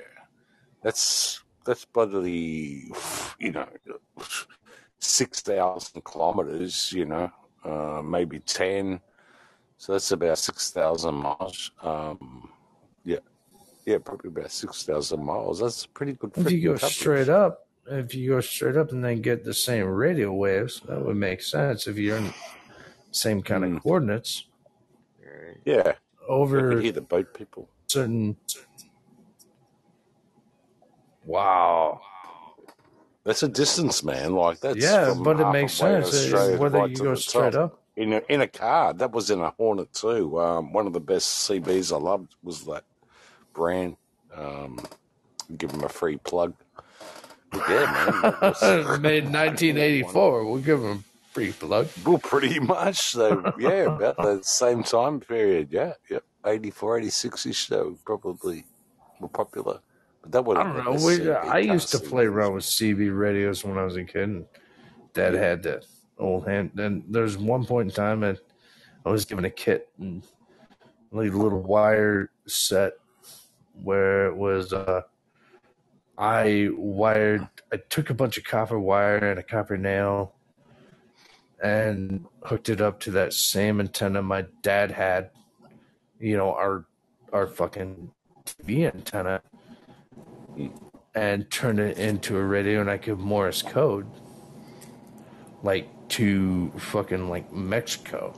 [0.83, 2.93] That's that's bloody,
[3.41, 3.67] you know,
[5.01, 6.93] six thousand kilometers.
[6.93, 7.31] You know,
[7.65, 9.01] uh, maybe ten.
[9.83, 11.73] So that's about six thousand miles.
[11.83, 12.49] Um,
[13.05, 13.19] yeah,
[13.85, 15.59] yeah, probably about six thousand miles.
[15.59, 16.31] That's pretty good.
[16.37, 16.93] If you go coverage.
[16.95, 21.05] straight up, if you go straight up and then get the same radio waves, that
[21.05, 21.89] would make sense.
[21.89, 22.35] If you're in the
[23.11, 23.77] same kind Mm.
[23.79, 24.45] of coordinates
[25.65, 25.95] yeah,
[26.29, 27.69] over could hear the boat people.
[27.89, 28.37] certain.
[31.25, 32.01] Wow.
[33.25, 34.37] That's a distance, man.
[34.37, 36.07] Like that's Yeah, from but it makes sense.
[36.07, 37.73] Australia whether right you go straight top.
[37.73, 37.82] up.
[37.97, 38.93] In a in a car.
[38.95, 40.41] That was in a Hornet too.
[40.41, 42.85] Um, one of the best CBs I loved was that
[43.53, 43.97] brand.
[44.35, 44.79] Um,
[45.57, 46.55] give them a free plug.
[47.55, 48.35] Yeah, man.
[48.43, 50.45] was- Made 1984.
[50.47, 51.89] We'll give them a free plug.
[52.05, 52.99] well, pretty much.
[52.99, 55.69] So yeah, about the same time period.
[55.71, 56.25] Yeah, yep.
[56.47, 57.69] 84, 86 ish.
[57.69, 58.65] So probably
[59.21, 59.81] more popular.
[60.23, 61.07] But that was I don't know.
[61.07, 62.55] We, I used to play around.
[62.55, 64.23] with CB radios when I was a kid.
[64.23, 64.45] And
[65.15, 65.85] Dad had that
[66.23, 66.73] old hand.
[66.79, 68.39] And there's one point in time that
[69.05, 70.23] I was given a kit and
[71.11, 72.95] like a little wire set
[73.83, 74.73] where it was.
[74.73, 75.03] Uh,
[76.17, 77.49] I wired.
[77.73, 80.35] I took a bunch of copper wire and a copper nail,
[81.63, 85.31] and hooked it up to that same antenna my dad had.
[86.19, 86.87] You know our
[87.33, 88.13] our fucking
[88.45, 89.43] TV antenna
[91.15, 94.07] and turned it into a radio and I could Morse code
[95.63, 98.35] like to fucking like Mexico.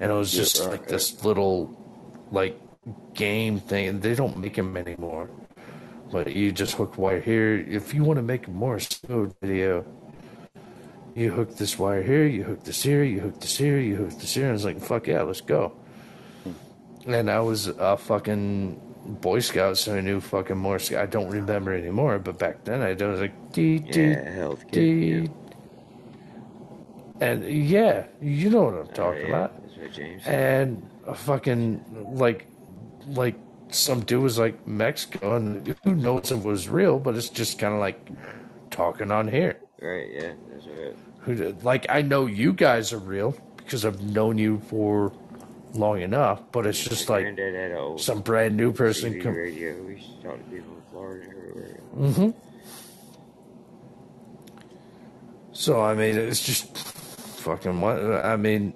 [0.00, 1.76] And it was Yeah, just right, like this little
[2.30, 2.58] like
[3.14, 4.00] game thing.
[4.00, 5.30] They don't make them anymore.
[6.10, 7.56] But you just hook wire here.
[7.56, 9.84] If you want to make a Morse code video,
[11.14, 14.10] you hook this wire here, you hook this here, you hook this here, you hook
[14.18, 14.44] this here.
[14.44, 15.72] And I was like, fuck yeah, let's go.
[16.44, 17.12] Hmm.
[17.12, 18.80] And I was a fucking
[19.20, 20.92] Boy Scout, so I knew fucking Morse.
[20.92, 24.64] I don't remember anymore, but back then I was like, dee, dee, Yeah, health.
[24.66, 24.70] Yeah.
[24.72, 25.28] dee.
[27.20, 29.62] And yeah, you know what I'm talking yeah, about.
[29.62, 30.22] That's what James.
[30.26, 32.46] And a fucking like,
[33.06, 33.36] like
[33.68, 37.58] some dude was like Mexico, and who knows if it was real, but it's just
[37.58, 38.08] kind of like
[38.70, 39.58] talking on here.
[39.80, 40.96] Right, yeah, that's right.
[41.20, 45.12] Who did- like I know you guys are real because I've known you for
[45.74, 49.22] long enough, but it's just like granddad had an old some brand new person CB
[49.22, 49.34] come.
[49.34, 49.74] radio.
[49.82, 51.80] We used to talk to people in Florida everywhere.
[51.94, 52.30] hmm
[55.52, 56.89] So I mean, it's just
[57.40, 58.74] fucking what I mean.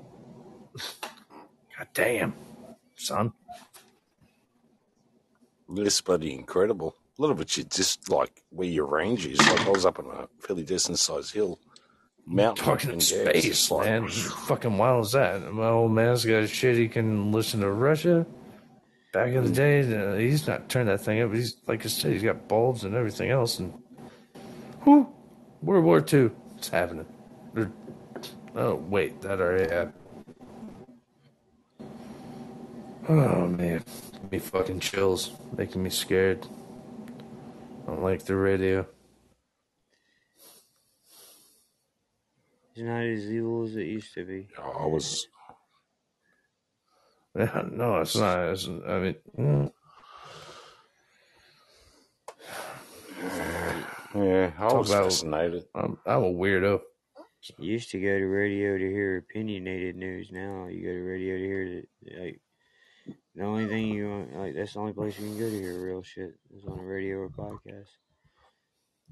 [1.77, 2.35] God damn,
[2.97, 3.33] son.
[5.69, 6.97] This bloody incredible.
[7.19, 9.39] A lot of it's just like where your range is.
[9.39, 11.59] Like I was up on a fairly decent sized hill,
[12.27, 14.09] mountain, Talking in and yeah, it's space, like- man.
[14.09, 15.53] fucking wild is that?
[15.53, 16.77] My old man's got shit.
[16.77, 18.27] He can listen to Russia.
[19.13, 21.33] Back in the day, uh, he's not turned that thing up.
[21.33, 23.61] He's like I said, he's got bulbs and everything else.
[23.61, 23.73] And
[24.85, 25.07] whoo,
[25.63, 27.07] World War II, it's happening.
[27.57, 27.71] Or-
[28.55, 29.95] oh wait, that already happened.
[33.09, 36.47] Oh man, give me fucking chills, making me scared.
[37.85, 38.87] I don't like the radio.
[42.75, 44.49] It's not as evil as it used to be.
[44.59, 45.29] I was
[47.37, 48.49] Yeah, no, it's not.
[48.49, 49.73] It's, I mean, mm,
[54.15, 55.65] yeah, I Talk was about- fascinated.
[55.75, 56.81] I'm, I'm a weirdo.
[57.59, 60.31] You used to go to radio to hear opinionated news.
[60.33, 62.41] Now you go to radio to hear the, like
[63.35, 65.85] the only thing you want, like that's the only place you can go to hear
[65.85, 67.89] real shit is on a radio or podcast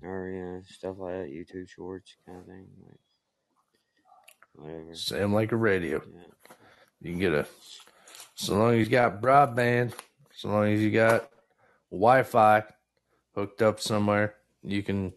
[0.03, 3.01] or you know stuff like that, YouTube Shorts kind of thing, like
[4.55, 4.95] whatever.
[4.95, 6.03] Same like a radio.
[6.15, 6.23] Yeah.
[7.03, 7.47] You can get a,
[8.35, 9.93] so long as you got broadband,
[10.35, 11.29] so long as you got
[11.91, 12.65] Wi-Fi
[13.35, 15.13] hooked up somewhere, you can,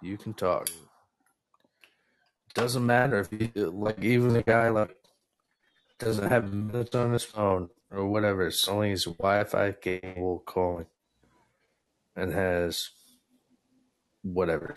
[0.00, 0.68] you can talk.
[2.54, 4.96] Doesn't matter if you like even a guy like
[5.98, 8.46] doesn't have minutes on his phone or whatever.
[8.46, 10.86] It's only his Wi-Fi cable calling,
[12.14, 12.90] and has
[14.22, 14.76] whatever.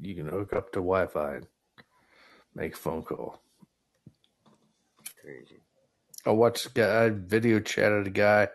[0.00, 1.46] You can hook up to Wi-Fi and
[2.54, 3.42] make a phone call.
[5.20, 5.60] Crazy.
[6.24, 8.48] I watched a guy I video chatted a guy.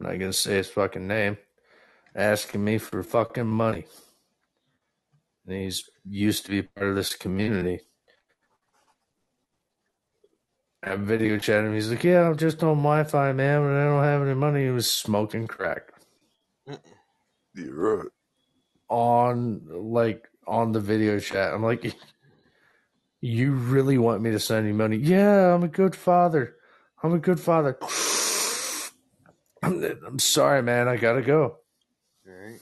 [0.00, 1.36] I'm not gonna say his fucking name,
[2.14, 3.84] asking me for fucking money.
[5.46, 7.80] And he's used to be part of this community.
[10.82, 11.74] I video chatted him.
[11.74, 14.70] He's like, "Yeah, I'm just on Wi-Fi, man, but I don't have any money." He
[14.70, 15.92] was smoking crack
[17.54, 18.08] You're right.
[18.88, 21.54] on like on the video chat.
[21.54, 21.94] I'm like,
[23.20, 26.56] "You really want me to send you money?" Yeah, I'm a good father.
[27.02, 27.78] I'm a good father.
[29.62, 30.88] I'm, I'm sorry, man.
[30.88, 31.58] I gotta go.
[32.26, 32.60] Right?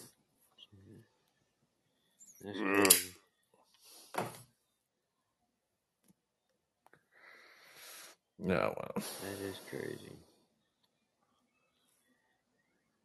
[2.44, 3.12] That's crazy.
[8.38, 10.16] No, well, That is crazy.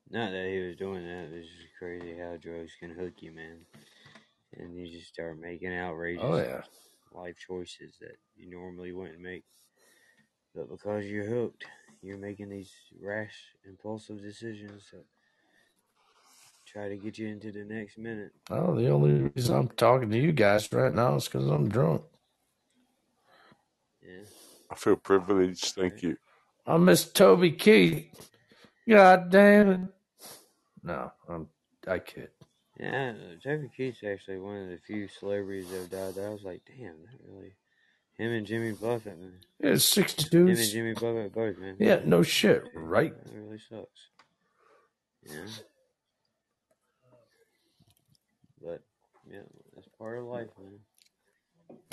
[0.10, 3.58] Not that he was doing that, it's just crazy how drugs can hook you, man.
[4.58, 6.62] And you just start making outrageous oh yeah.
[7.12, 9.44] life choices that you normally wouldn't make.
[10.56, 11.66] But because you're hooked,
[12.02, 13.36] you're making these rash,
[13.66, 15.06] impulsive decisions that
[16.72, 18.32] try to get you into the next minute.
[18.50, 22.04] Oh, the only reason I'm talking to you guys right now is because I'm drunk.
[24.02, 24.26] Yeah.
[24.72, 25.76] I feel privileged.
[25.76, 26.18] Thank you.
[26.66, 28.30] I miss Toby Keith.
[28.88, 29.80] God damn it.
[30.84, 31.48] No, I'm
[31.88, 32.30] I kid.
[32.80, 33.14] Yeah,
[33.44, 36.16] Toby Keith's actually one of the few celebrities that have died.
[36.16, 37.56] That I was like, damn, that really.
[38.18, 39.34] Him and Jimmy Buffett, man.
[39.60, 41.76] Yeah, Him and Jimmy Buffett both, man.
[41.80, 43.14] Yeah, no shit, right?
[43.26, 44.10] That really sucks.
[45.24, 45.46] Yeah.
[48.62, 48.82] But
[49.32, 49.40] yeah,
[49.78, 50.80] it's part of life, man.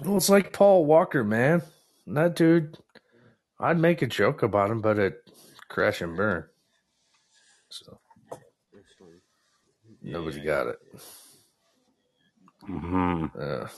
[0.04, 1.62] Well, it's like Paul Walker, man.
[2.06, 2.78] That dude,
[3.58, 5.30] I'd make a joke about him, but it
[5.68, 6.44] crash and burn.
[7.70, 7.98] So
[8.72, 9.18] That's funny.
[10.02, 10.78] nobody got it.
[12.66, 13.68] hmm Yeah.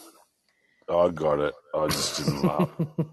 [0.88, 1.54] I got it.
[1.74, 2.70] I just didn't laugh.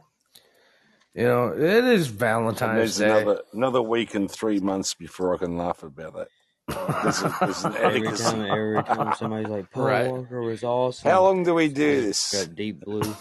[1.16, 3.06] You know, it is And Valentine's there's Day.
[3.06, 6.28] another another week and three months before I can laugh about that.
[6.68, 10.10] There's, a, there's an Every time, every time somebody's like, Paul Right.
[10.12, 11.10] Walker was awesome.
[11.10, 12.46] How long do we do It's this?
[12.48, 13.16] Got deep blue.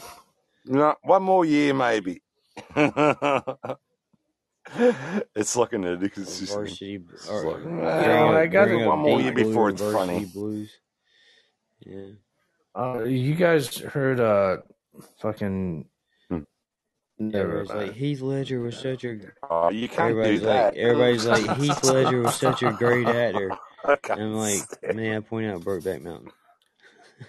[0.64, 2.22] No, one more year, maybe.
[5.34, 6.58] it's like an etiquette system.
[6.60, 7.00] Varsity.
[7.12, 9.82] It's Or, like, bring well, up- I got it one more deep year before it's
[9.82, 10.24] funny.
[10.26, 10.70] Blues.
[11.80, 12.10] Yeah.
[12.74, 14.58] Uh, you guys heard uh
[15.18, 15.86] fucking.
[17.30, 17.92] Never Everybody's like mind.
[17.96, 19.18] Heath Ledger was such a.
[19.48, 20.76] Oh, you can't do Everybody's like, that.
[20.76, 23.52] everybody's like Heath Ledger was such a great actor.
[23.84, 26.32] I can't And I'm like, stand man, I point out Brokeback Mountain.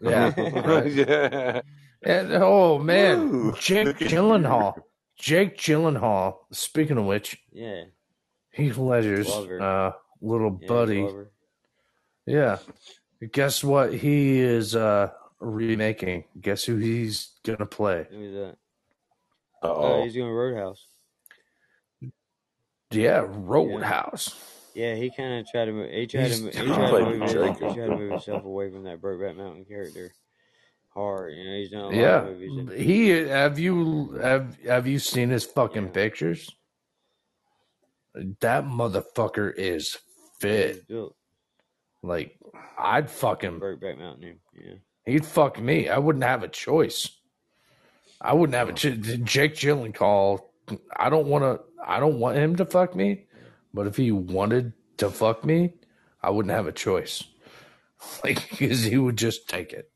[0.01, 0.33] Yeah.
[0.85, 1.61] yeah.
[2.01, 3.55] And oh man, Woo.
[3.59, 4.73] Jake Look at Gyllenhaal.
[5.17, 6.37] Jake Gyllenhaal.
[6.51, 7.83] Speaking of which, Yeah.
[8.51, 11.01] Heath Ledger's uh little yeah buddy.
[11.01, 11.31] Glover.
[12.25, 12.57] Yeah.
[13.31, 15.11] Guess what he is uh
[15.43, 16.23] remaking?
[16.39, 18.07] Guess who he's gonna play?
[18.09, 18.55] That?
[19.61, 20.03] Uh Oh, oh.
[20.03, 20.87] he's doing Roadhouse.
[22.91, 24.35] Yeah, Roadhouse.
[24.75, 25.71] Yeah, he kind of tried to.
[25.71, 26.45] Move, he tried He's to.
[26.47, 27.21] He tried to move.
[27.21, 30.11] His, he tried to move himself away from that Brokeback Mountain character.
[30.93, 31.57] Hard, you know.
[31.57, 35.85] He's done a lot of Yeah, he have you have have you seen his fucking
[35.85, 35.91] Yeah.
[35.91, 36.49] pictures?
[38.41, 39.97] That motherfucker is
[40.39, 40.85] fit.
[42.03, 42.37] Like
[42.77, 44.39] I'd fucking Brokeback Mountain.
[44.55, 44.73] Yeah.
[45.05, 45.89] He'd fuck me.
[45.89, 47.09] I wouldn't have a choice.
[48.21, 50.41] I wouldn't have a ch- Jake Gyllenhaal.
[50.95, 51.61] I don't want to.
[51.85, 53.25] I don't want him to fuck me.
[53.73, 55.73] But if he wanted to fuck me,
[56.21, 57.23] I wouldn't have a choice.
[58.21, 59.89] Like because he would just take it.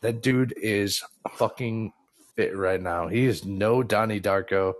[0.00, 1.92] That dude is fucking
[2.34, 3.08] fit right now.
[3.08, 4.72] He is no Donnie Darko.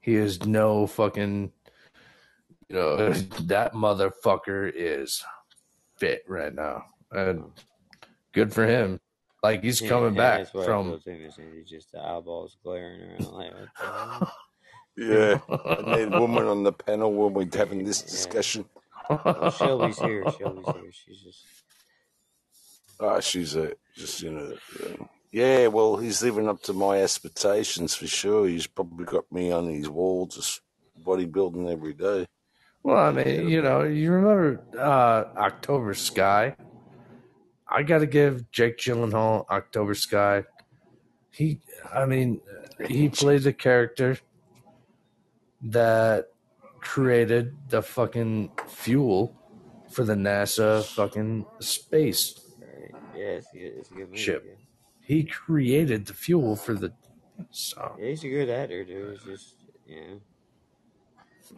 [0.00, 1.50] He is no fucking.
[2.68, 5.24] You know that motherfucker is
[5.96, 7.50] fit right now, and
[8.32, 9.00] good for him.
[9.42, 10.86] Like he's Yeah, coming yeah, back that's what I from.
[10.86, 11.64] feel too, Miss Andy.
[11.64, 14.32] Just the eyeballs glaring around like what the hell?
[14.94, 15.38] Yeah,
[15.78, 18.10] and woman on the panel when we're having this Yeah.
[18.10, 18.66] discussion.
[19.08, 20.28] Well, Shelby's here.
[20.38, 20.92] Shelby's here.
[20.92, 21.44] She's just
[23.00, 24.54] Ah, she's a just you know.
[24.84, 28.46] uh, Yeah, well, he's living up to my expectations for sure.
[28.46, 30.60] He's probably got me on his wall, just
[31.02, 32.26] bodybuilding every day.
[32.82, 36.54] Well, I mean, you know, you remember uh, October Sky?
[37.72, 40.44] I got to give Jake Gyllenhaal October Sky.
[41.30, 41.60] He,
[41.92, 42.40] I mean,
[42.86, 44.18] he played the character
[45.62, 46.28] that
[46.80, 49.34] created the fucking fuel
[49.90, 52.38] for the NASA fucking space.
[53.14, 53.96] Yeah, it's good.
[53.96, 54.16] Movie.
[54.16, 54.44] ship.
[54.46, 54.54] Yeah.
[55.00, 56.92] He created the fuel for the.
[57.50, 59.14] So, yeah, he's a good actor, dude.
[59.14, 59.54] It's just
[59.86, 60.20] you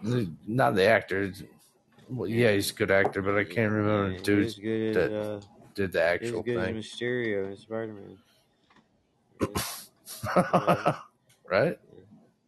[0.03, 0.27] know.
[0.47, 1.33] not the actor.
[2.09, 5.21] Well, yeah, he's a good actor, but I can't remember Yeah, the dude good that
[5.21, 5.41] uh,
[5.75, 6.59] did the he actual was thing.
[6.59, 8.19] as Mysterio in Spider Man.
[10.37, 10.97] Yeah.
[11.51, 11.79] right?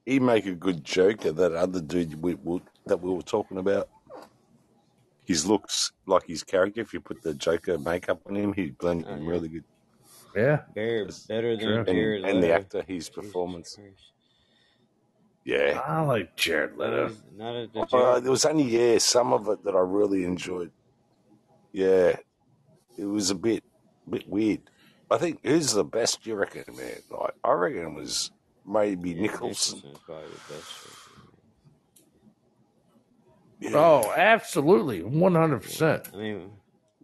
[0.05, 3.59] He make a good joke of that other dude we, we, that we were talking
[3.59, 3.89] about.
[5.25, 6.81] His looks like his character.
[6.81, 9.31] If you put the Joker makeup on him, he blend Oh, him yeah.
[9.31, 9.65] really good.
[10.37, 10.61] Yeah.
[10.75, 11.59] Better, better True.
[11.59, 13.75] than And, Jared and the actor, his Jesus performance.
[13.75, 14.13] Christ.
[15.45, 15.81] Yeah.
[15.85, 17.07] I like Jared Not Leto.
[17.07, 20.25] as, not as the Uh, there was only yeah some of it that I really
[20.25, 20.71] enjoyed.
[21.73, 22.17] Yeah,
[22.97, 23.63] it was a bit
[24.09, 24.61] bit weird.
[25.11, 26.27] I think who's the best?
[26.27, 26.97] You reckon, man?
[27.11, 28.31] Like, I reckon it was
[28.67, 29.77] maybe Yeah, Nicholson.
[29.79, 30.93] Nicholson's probably the best Joker.
[33.61, 35.01] Yeah, Oh, absolutely.
[35.03, 36.15] 100%.
[36.15, 36.51] I mean,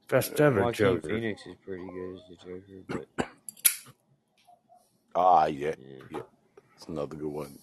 [0.08, 1.08] Best ever Joaquin Joker.
[1.08, 3.26] Phoenix is pretty good as the Joker, but
[5.14, 6.02] ah, yeah, yeah.
[6.10, 6.18] yeah,
[6.76, 7.58] it's another good one.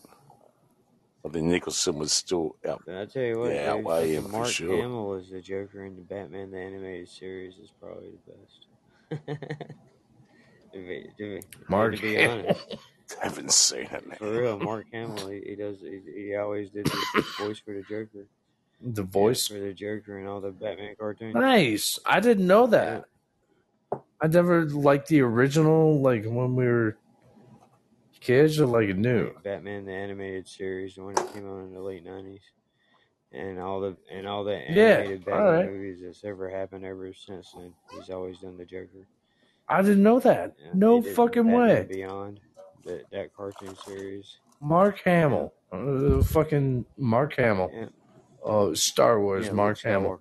[1.26, 2.82] I think Nicholson was still out.
[2.86, 4.78] But I tell you what, Yeah, dude, outweigh him fucking for Mark sure.
[4.78, 9.28] Hamill as the Joker in the Batman the Animated Series is probably the best.
[10.74, 12.46] to be, to be, Mark to be Hamill.
[12.46, 12.66] honest,
[13.22, 14.18] Haven't seen it, man.
[14.18, 17.82] for real, Mark Hamill, he, he does, he, he always did the voice for the
[17.84, 18.26] Joker.
[18.82, 19.48] The Yeah, voice.
[19.48, 21.36] for the Joker and all the Batman cartoons.
[21.36, 22.00] Nice.
[22.06, 23.06] I didn't know Yeah, that.
[24.22, 26.98] I never liked the original, like when we were
[28.20, 29.32] kids, are like new.
[29.44, 32.42] Batman the Animated Series, the one that came out in the late nineties,
[33.32, 35.72] and all the and all the animated All Batman right.
[35.72, 37.74] movies that's ever happened ever since then.
[37.94, 39.08] He's always done the Joker.
[39.68, 40.56] I didn't know that.
[40.60, 41.88] Yeah, No fucking Batman way.
[41.90, 42.40] Beyond
[42.86, 44.40] that that cartoon series.
[44.62, 45.54] Mark Yeah, Hamill.
[45.72, 47.70] Uh, fucking Mark Hamill.
[47.74, 47.86] yeah,
[48.44, 49.52] Oh, Star Wars, yeah.
[49.54, 50.20] Mark Hamill.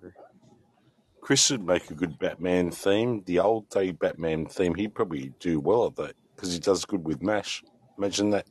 [1.21, 3.23] Chris would make a good Batman theme.
[3.25, 7.05] The old day Batman theme, he'd probably do well at that because he does good
[7.05, 7.63] with Mash.
[7.99, 8.45] Imagine that.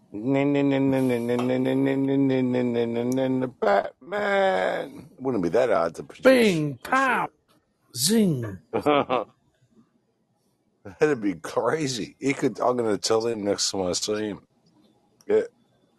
[3.46, 5.08] Batman.
[5.10, 6.22] It wouldn't be that hard to produce.
[6.22, 7.30] Bing, pow,
[7.96, 8.58] zing.
[11.00, 12.14] That'd be crazy.
[12.20, 12.60] He could.
[12.60, 14.42] I'm going to tell him next time I see him.
[15.26, 15.40] Yeah,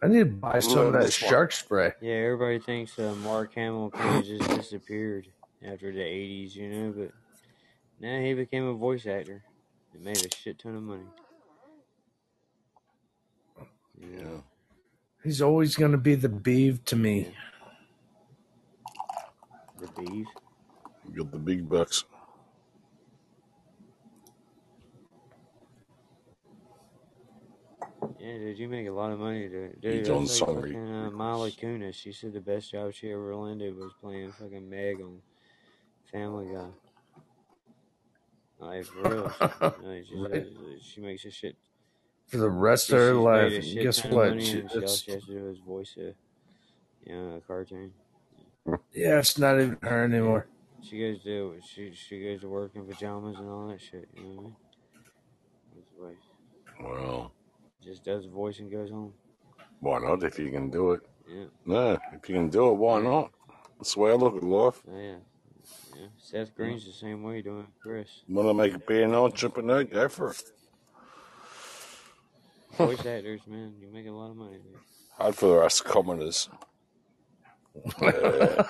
[0.00, 1.90] I need to buy some of that shark spray.
[2.00, 5.26] Yeah, everybody thinks uh, Mark Hamill kind of just disappeared
[5.60, 7.10] after the '80s, you know, but
[7.98, 9.42] now he became a voice actor
[9.92, 11.06] and made a shit ton of money.
[14.00, 14.40] Yeah, Yeah.
[15.22, 17.34] He's always going to be the beeve to me.
[19.78, 20.26] The beef.
[21.08, 22.04] You got the big bucks.
[28.18, 29.78] Yeah, dude, you make a lot of money, dude.
[29.82, 31.94] He's Dude, on that's fucking uh, Mila Kunis.
[31.94, 35.20] She said the best job she ever landed was playing fucking Meg on
[36.12, 36.68] Family Guy.
[38.58, 39.44] Like for real, she,
[39.86, 40.32] like, she, right?
[40.32, 41.56] said she makes a shit.
[42.30, 43.50] For the rest She, of her life.
[43.50, 44.30] made a And shit guess what?
[44.30, 46.14] money, She, and she it's, she has to do is voice a,
[47.08, 47.92] you know, a cartoon.
[48.94, 50.46] yeah, it's not even her anymore.
[50.82, 54.08] she goes to she she goes to work in pajamas and all that shit.
[54.14, 54.56] You know what I mean?
[55.74, 56.84] That's the.
[56.84, 57.32] Well,
[57.82, 59.12] Just does voice and goes home.
[59.80, 61.00] why not if you can do it?
[61.28, 63.30] Yeah, No, if you can do it, why not?
[63.78, 64.82] That's the way I look at life.
[64.88, 65.16] oh, yeah.
[65.96, 68.22] Yeah, Seth Green's the same way doing Chris.
[68.28, 69.84] Want to make be an entrepreneur?
[69.84, 70.42] Go for it.
[72.78, 74.58] Voice actors, man, you make a lot of money.
[74.58, 74.80] Dude.
[75.18, 76.48] Hard for us commoners.
[78.00, 78.62] Yeah.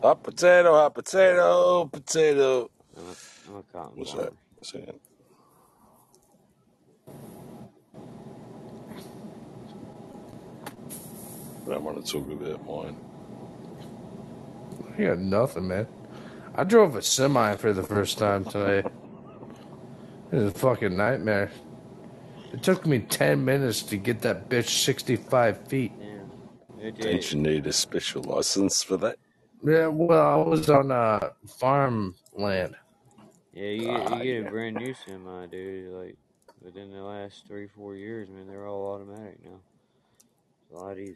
[0.02, 2.72] hot potato, hot potato, potato.
[2.97, 3.15] I'm a,
[3.49, 4.26] I'm a cotton What's farmer.
[4.26, 4.34] that?
[4.57, 4.95] What's that?
[11.68, 12.97] I don't want to talk about mine.
[14.97, 15.88] I got nothing, man.
[16.57, 18.80] I drove a semi for the first time today.
[20.32, 21.52] It was a fucking nightmare.
[22.53, 25.91] It took me 10 minutes to get that bitch 65 feet.
[25.99, 26.07] Yeah.
[26.82, 29.18] It, Don't you need a special license for that?
[29.64, 32.76] Yeah, well, I was on uh, farmland.
[33.53, 35.91] yeah, you get, Ah, you get a brand new semi, dude.
[35.94, 36.18] Like
[36.61, 39.60] within the last three, four years, man, they're all automatic now.
[40.61, 41.15] It's a lot easier.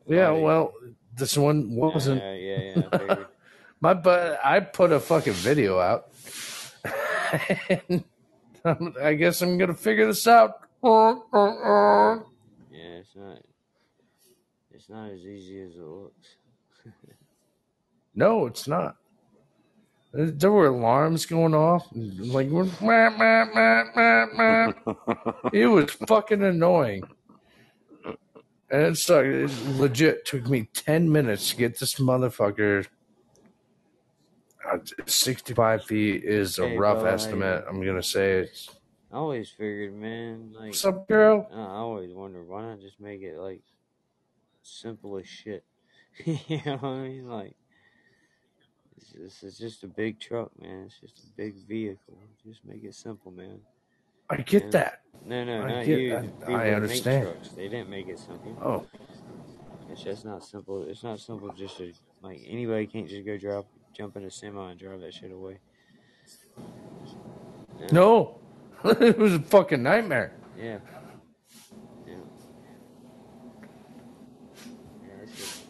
[0.00, 0.44] It's a Yeah, lot easier.
[0.44, 0.72] well,
[1.16, 2.22] this one wasn't.
[2.22, 3.24] Yeah, yeah, yeah.
[3.82, 3.86] I.
[3.86, 6.08] My but I put a fucking video out.
[7.68, 8.04] and
[8.64, 10.60] I'm- guess I'm gonna figure this out.
[10.82, 12.18] Yeah,
[12.70, 13.38] it's not.
[14.72, 16.28] It's not as easy as it looks.
[18.14, 18.96] No, it's not.
[20.12, 23.08] There were alarms going off, like "Meh, meh,
[23.54, 24.72] meh, meh, meh."
[25.54, 27.04] it was fucking annoying.
[28.70, 29.26] And it sucked.
[29.28, 32.86] It legit took me ten minutes to get this motherfucker.
[34.70, 37.64] Uh, Sixty-five feet is a Hey, rough bro, estimate.
[37.68, 38.68] I'm gonna say it's.
[39.10, 41.48] I always figured, man, like What's up, girl?
[41.52, 43.60] I I always wonder why not just make it like
[44.62, 45.64] simple as shit.
[46.24, 47.28] you know what I mean?
[47.28, 47.54] Like
[48.96, 50.84] it's just, it's just a big truck, man.
[50.86, 52.16] It's just a big vehicle.
[52.46, 53.58] Just make it simple, man.
[54.30, 54.70] I get Yeah.
[54.70, 55.00] that.
[55.26, 56.32] No, no, I not get- you.
[56.46, 57.34] I- I understand.
[57.56, 58.56] They didn't make it simple.
[58.62, 58.86] Oh,
[59.90, 60.84] It's just not simple.
[60.88, 64.70] It's not simple just to like anybody can't just go drop jump in a semi
[64.70, 65.58] and drive that shit away.
[67.80, 67.86] Yeah.
[67.92, 68.38] no.
[68.84, 70.32] it was a fucking nightmare.
[70.58, 70.78] Yeah.
[72.06, 72.14] Yeah.
[75.02, 75.62] Yeah, just,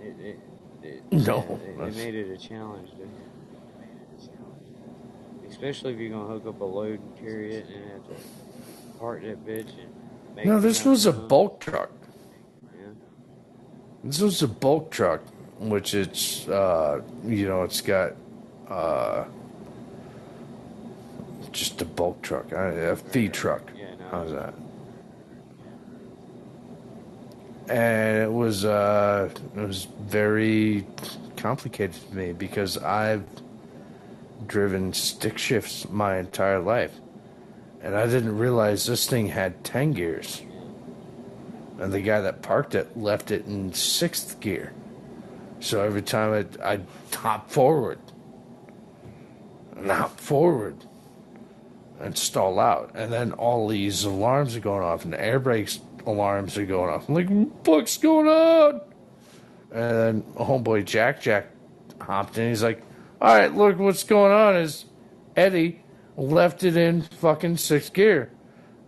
[0.00, 0.38] it, it,
[0.82, 3.08] it, No, yeah, they, made it a challenge, dude.
[5.48, 8.14] Especially if you're gonna hook up a load and carry it and have to
[8.98, 11.28] park that bitch and make No, this was a down.
[11.28, 11.90] bulk truck.
[12.78, 12.86] Yeah.
[14.04, 15.22] This was a bulk truck,
[15.60, 18.14] which it's uh, you know it's got
[18.68, 19.24] uh,
[21.52, 23.70] just a bulk truck, a a feed truck.
[23.76, 24.08] Yeah, no.
[24.10, 24.54] How's that?
[27.68, 30.86] And it was uh, it was very
[31.36, 33.24] complicated for me because I've
[34.46, 36.94] driven stick shifts my entire life,
[37.82, 40.42] and I didn't realize this thing had ten gears.
[41.78, 44.72] And the guy that parked it left it in sixth gear.
[45.60, 47.98] So every time I'd, I'd hop forward
[49.76, 50.76] and hop forward
[52.00, 52.92] and stall out.
[52.94, 56.90] And then all these alarms are going off and the air brakes alarms are going
[56.90, 57.08] off.
[57.08, 57.28] I'm like,
[57.66, 58.80] what's going on?
[59.70, 61.48] And then homeboy Jack Jack
[62.00, 62.48] hopped in.
[62.48, 62.82] He's like,
[63.20, 64.86] all right, look, what's going on is
[65.36, 65.82] Eddie
[66.16, 68.32] left it in fucking sixth gear.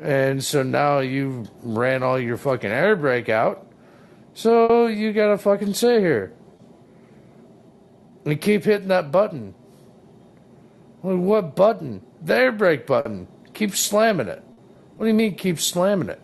[0.01, 3.67] And so now you ran all your fucking air brake out.
[4.35, 6.33] So you gotta fucking sit here.
[8.25, 9.55] And keep hitting that button.
[11.03, 12.03] Well, what button?
[12.23, 13.27] The air brake button.
[13.55, 14.43] Keep slamming it.
[14.97, 16.21] What do you mean keep slamming it?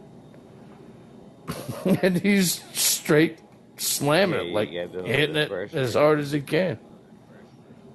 [2.03, 3.39] and he's straight
[3.77, 5.79] slamming Yeah, it, like gotta build up hitting it pressure.
[5.79, 6.79] as hard as he can.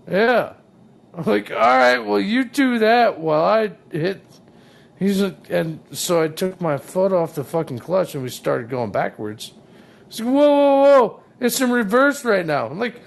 [0.10, 0.54] Yeah.
[1.14, 4.22] I'm like, all right, well, you do that while I hit.
[4.98, 8.70] He's like, and so I took my foot off the fucking clutch and we started
[8.70, 9.54] going backwards.
[10.08, 12.68] He's like, whoa, whoa, whoa, it's in reverse right now.
[12.68, 13.02] I'm like,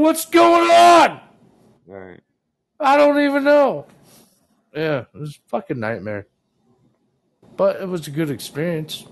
[0.00, 1.20] what's going on?
[1.86, 2.20] Right.
[2.78, 3.86] I don't even know.
[4.74, 6.26] Yeah, it was a fucking nightmare.
[7.56, 9.04] But it was a good experience.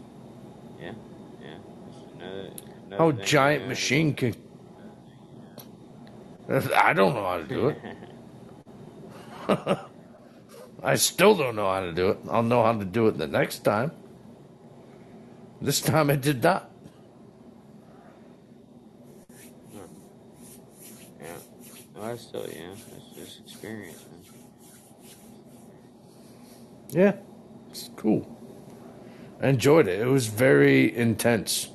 [0.81, 0.93] Yeah.
[1.43, 1.59] Yeah.
[2.17, 2.51] Another,
[2.87, 4.35] another How giant you know, machine can.
[6.49, 7.79] I don't know how to do it.
[10.83, 12.19] I still don't know how to do it.
[12.31, 13.91] I'll know how to do it the next time.
[15.61, 16.71] This time I did not.
[21.99, 22.69] Well, that's still, yeah.
[23.17, 24.21] That's just experience, man.
[26.91, 27.13] Yeah,
[27.71, 28.37] it's cool.
[29.43, 30.01] I enjoyed it.
[30.01, 31.69] It was very intense.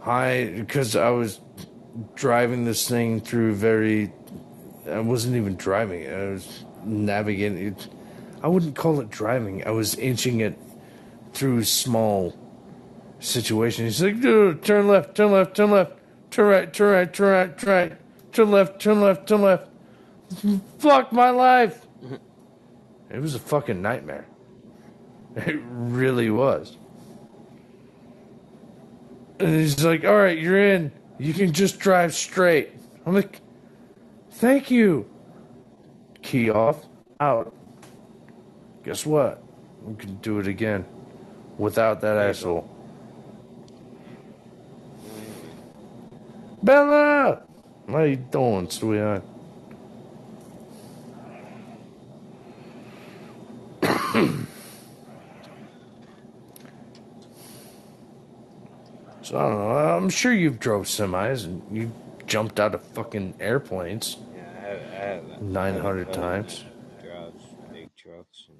[0.00, 1.40] High because I was
[2.14, 4.12] driving this thing through very.
[4.88, 6.08] I wasn't even driving.
[6.08, 7.88] I was navigating it.
[8.42, 9.66] I wouldn't call it driving.
[9.66, 10.56] I was inching it
[11.34, 12.38] through small
[13.18, 13.98] situations.
[13.98, 14.22] He's like,
[14.62, 15.92] turn left, turn left, turn left,
[16.30, 17.98] turn right, turn right, turn right, turn right,
[18.38, 19.68] turn left, turn left, turn left.
[20.78, 21.84] Fuck my life.
[23.10, 24.26] It was a fucking nightmare.
[25.34, 26.76] It really was.
[29.40, 30.92] And he's like, all right, you're in.
[31.18, 32.70] You can just drive straight.
[33.04, 33.40] I'm like,
[34.30, 35.10] thank you.
[36.22, 36.86] Key off,
[37.18, 37.52] out.
[38.84, 39.42] Guess what?
[39.82, 40.84] We can do it again
[41.56, 42.70] without that asshole.
[46.62, 47.47] Bella!
[47.90, 49.22] How you doing, sweetheart?
[59.22, 59.70] so I don't know.
[59.96, 61.90] I'm sure you've drove semis and you
[62.26, 64.18] jumped out of fucking airplanes.
[64.36, 66.64] Yeah, I have, I have 900 I have a cousin times.
[67.00, 67.42] that Drives
[67.72, 68.58] big trucks and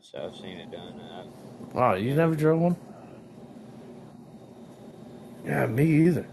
[0.00, 1.00] so I've seen it done.
[1.72, 2.76] Wow, you never drove one?
[5.44, 6.26] Yeah, me either.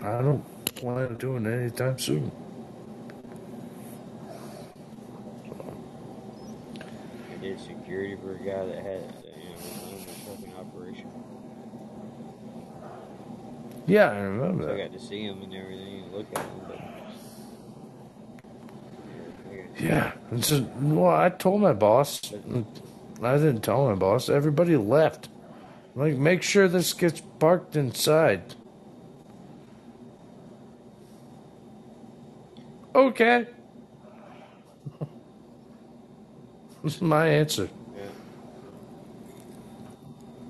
[0.00, 0.44] I don't
[0.78, 2.30] plan on doing it anytime soon.
[6.80, 9.02] I did security for a guy that had,
[9.36, 9.58] you know,
[9.96, 11.10] a trucking operation.
[13.86, 16.60] Yeah, I remember So I got to see him and everything and look at him.
[16.68, 16.78] But
[19.80, 20.12] Yeah.
[20.30, 22.32] And so, well, I told my boss.
[23.22, 24.28] I didn't tell my boss.
[24.28, 25.28] Everybody left.
[25.96, 28.54] Like, make sure this gets parked inside.
[32.98, 33.46] Okay.
[36.82, 37.68] this is my answer.
[37.96, 38.02] yeah.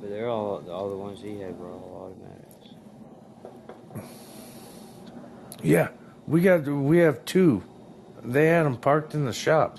[0.00, 4.08] But they're all all the ones he had were all automatics.
[5.62, 5.88] Yeah,
[6.26, 7.62] we got we have two.
[8.24, 9.76] They had them parked in the shop.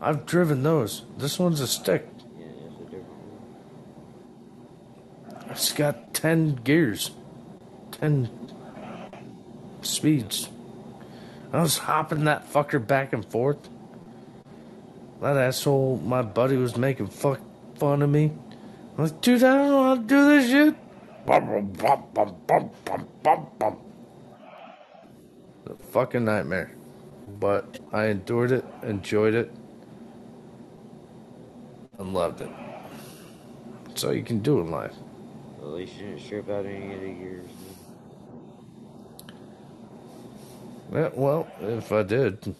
[0.00, 1.04] I've driven those.
[1.18, 2.04] This one's a stick.
[2.36, 3.06] Yeah, it's a different
[5.28, 5.50] one.
[5.52, 7.12] It's got ten gears,
[7.92, 8.28] ten
[9.82, 10.48] speeds.
[11.56, 13.70] I was hopping that fucker back and forth.
[15.22, 17.40] That asshole, my buddy, was making fuck
[17.76, 18.30] fun of me.
[18.98, 20.74] I was like, dude, I don't know how to do this shit.
[25.64, 26.72] The fucking nightmare.
[27.40, 29.50] But I endured it, enjoyed it,
[31.98, 32.50] and loved it.
[33.86, 34.92] That's all you can do in life.
[35.62, 37.46] At least you didn't strip out any of the gears.
[37.46, 37.76] Man.
[40.92, 42.54] Yeah, well, if I did,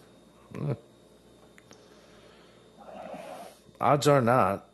[3.79, 4.65] odds are not.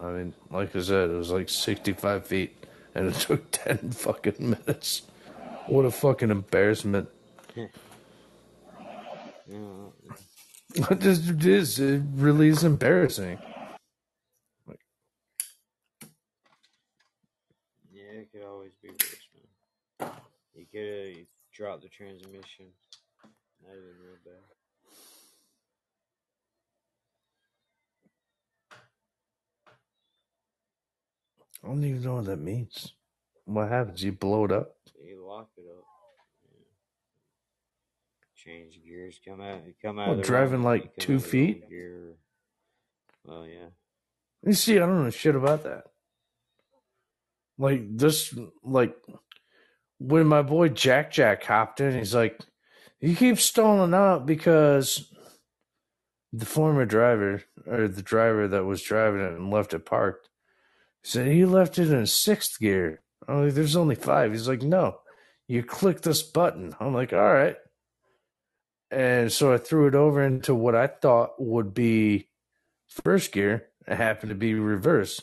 [0.00, 2.56] I mean, like I said, it was like 65 feet,
[2.94, 5.02] and it took 10 fucking minutes.
[5.66, 7.08] What a fucking embarrassment.
[9.52, 11.80] Yeah, It is.
[11.80, 13.38] It really is embarrassing.
[17.90, 20.10] yeah, it could always be worse, man.
[20.54, 21.26] You could
[21.60, 22.64] dropped the transmission.
[23.62, 24.40] That'd have been real bad.
[31.62, 32.94] I don't even know what that means.
[33.44, 34.02] What happens?
[34.02, 34.74] You blow it up?
[35.04, 35.84] You lock it up.
[36.50, 36.64] Yeah.
[38.36, 39.20] Change gears.
[39.22, 39.60] Come out.
[39.82, 40.16] Come out.
[40.16, 41.68] The driving wrong- like two out of the wrong feet?
[41.68, 42.14] Gear.
[43.26, 43.68] Well, yeah.
[44.46, 45.84] You see, I don't know shit about that.
[47.58, 48.34] Like this,
[48.64, 48.96] like
[50.00, 52.40] when my boy Jack Jack hopped in, he's like,
[53.00, 55.12] "You keep stalling out because
[56.32, 60.28] the former driver or the driver that was driving it and left it parked
[61.02, 63.02] said he left it in sixth gear.
[63.28, 64.32] I'm like, "There's only five.
[64.32, 65.00] He's like, "No,
[65.46, 67.56] you click this button." I'm like, "All right."
[68.90, 72.28] And so I threw it over into what I thought would be
[72.88, 73.68] first gear.
[73.86, 75.22] It happened to be reverse.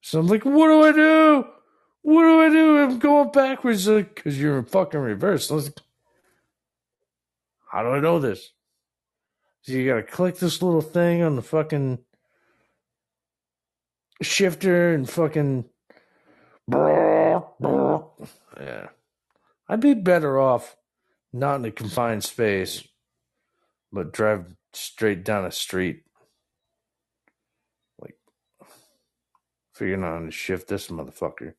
[0.00, 1.44] So I'm like, what do I do?
[2.06, 2.78] What do I do?
[2.78, 5.50] I'm going backwards because you're in fucking reverse.
[7.68, 8.52] How do I know this?
[9.62, 11.98] So you gotta click this little thing on the fucking
[14.22, 15.64] shifter and fucking.
[18.60, 18.86] Yeah.
[19.68, 20.76] I'd be better off
[21.32, 22.86] not in a confined space,
[23.90, 26.04] but drive straight down a street.
[28.00, 28.14] Like,
[29.74, 31.54] figuring out how to shift this motherfucker.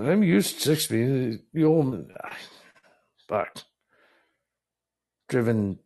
[0.00, 1.40] I'm used to six speed.
[1.52, 2.10] The old,
[3.28, 3.62] fuck.
[5.28, 5.78] Driven.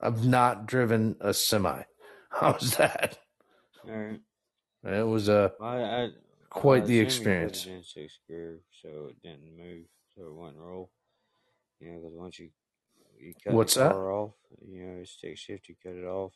[0.00, 1.82] I've not driven a semi.
[2.30, 3.18] How's that?
[3.88, 4.20] All right.
[4.84, 6.08] It was uh, a I, I,
[6.48, 7.66] quite I the you experience.
[7.66, 9.84] it in sixth gear so it didn't move,
[10.16, 10.90] so it wouldn't roll.
[11.80, 12.50] You know, because once you
[13.18, 13.92] you cut What's the that?
[13.92, 14.32] car off,
[14.66, 16.32] you know, stick shift, you cut it off.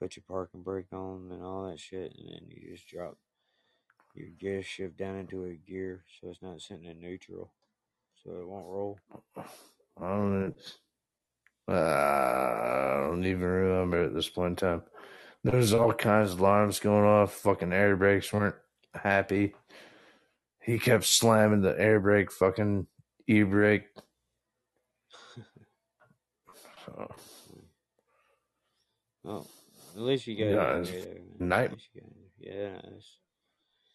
[0.00, 3.16] put your parking brake on and all that shit, and then you just drop
[4.14, 7.52] your gear shift down into a gear so it's not sitting in neutral,
[8.22, 8.98] so it won't roll.
[9.36, 9.42] I
[10.00, 10.54] don't.
[11.68, 14.82] Uh, I don't even remember at this point in time.
[15.44, 17.32] There's all kinds of alarms going off.
[17.34, 18.56] Fucking air brakes weren't
[18.94, 19.54] happy.
[20.62, 22.86] He kept slamming the air brake, fucking
[23.26, 23.84] e brake.
[26.84, 27.10] So,
[29.22, 29.46] Well,
[29.94, 31.48] at least you got it Yeah, in it's there, though, man.
[31.48, 32.16] night- At least you got it.
[32.38, 33.18] Yeah, it's,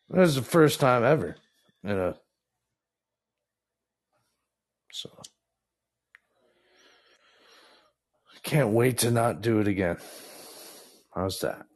[0.10, 1.36] that was the first time ever.
[1.84, 2.14] You know.
[4.92, 5.38] So I
[8.44, 9.98] can't wait to not do it again.
[11.16, 11.68] How's that?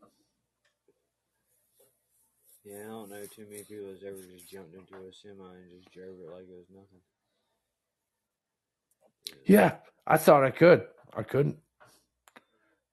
[2.65, 2.83] yeah.
[2.85, 5.91] I don't know too many people that's ever just jumped into a semi and just
[5.93, 7.01] drove it like it was nothing.
[9.45, 9.75] Yeah,
[10.07, 10.83] I thought I could.
[11.15, 11.57] I couldn't.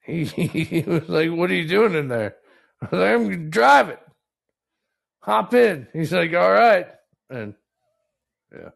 [0.07, 2.37] He, he was like, "What are you doing in there?"
[2.83, 3.51] I was like, "I'm
[3.91, 4.01] it.
[5.27, 6.87] Hop in." He's like, "All right,"
[7.29, 7.55] and
[8.53, 8.71] yeah,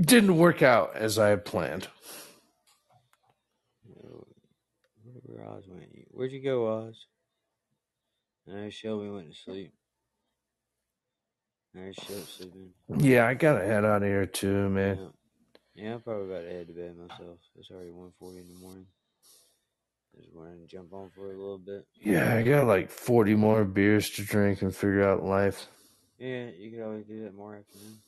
[0.00, 1.88] didn't work out as I had planned.
[5.24, 5.84] Where Oz went?
[6.12, 7.06] Where'd you go, Oz?
[8.50, 9.72] I Shelby went to sleep.
[11.74, 12.72] Shep sleeping.
[12.88, 14.98] Yeah, I gotta head out of here too, man.
[14.98, 15.08] Yeah.
[15.74, 17.38] Yeah, I'm probably about to head to bed myself.
[17.58, 18.86] It's already 1.40 in the morning.
[20.16, 21.86] Just wanted to jump on for a little bit.
[22.00, 25.66] Yeah, I got like forty more beers to drink and figure out life.
[26.18, 27.98] Yeah, you could always do that more afternoon.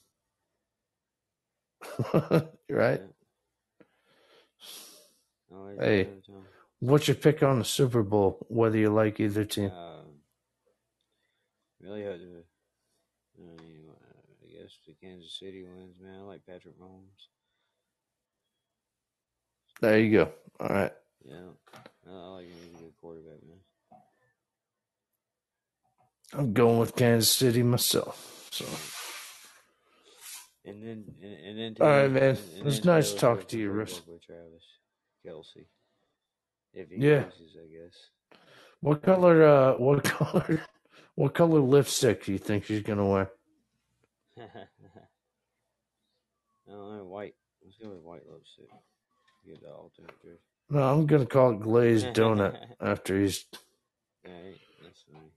[2.70, 3.00] right?
[3.00, 3.08] Yeah.
[5.78, 6.08] Hey.
[6.80, 8.46] What's your pick on the Super Bowl?
[8.48, 9.70] Whether you like either team?
[9.70, 10.06] Um,
[11.80, 12.06] really.
[12.06, 13.94] I mean, uh,
[14.44, 16.20] I guess the Kansas City wins, man.
[16.20, 17.28] I like Patrick Mahomes.
[19.80, 20.32] There you go.
[20.60, 20.92] All right.
[21.24, 21.50] Yeah,
[22.08, 22.56] I, I like him.
[22.70, 23.58] He's a good quarterback, man.
[26.34, 28.48] I'm going with Kansas City myself.
[28.52, 28.64] So
[30.64, 31.76] And then, and, and then.
[31.80, 32.36] All right, man.
[32.58, 34.02] It was nice talking to you, Russ.
[34.26, 34.64] Travis
[35.26, 35.64] Kelce,
[36.74, 37.24] if he Yeah.
[37.24, 37.96] loses, I guess.
[38.80, 40.60] what color uh what color
[41.14, 43.30] what color lipstick do you think she's gonna wear?
[44.38, 44.42] I
[46.72, 47.34] don't know, white.
[47.64, 48.68] Let's go with white lipstick.
[49.46, 50.38] Get the alternate dress.
[50.70, 53.44] No, I'm gonna call it glazed donut after he's
[54.24, 54.30] Yeah,
[54.82, 55.30] that's funny.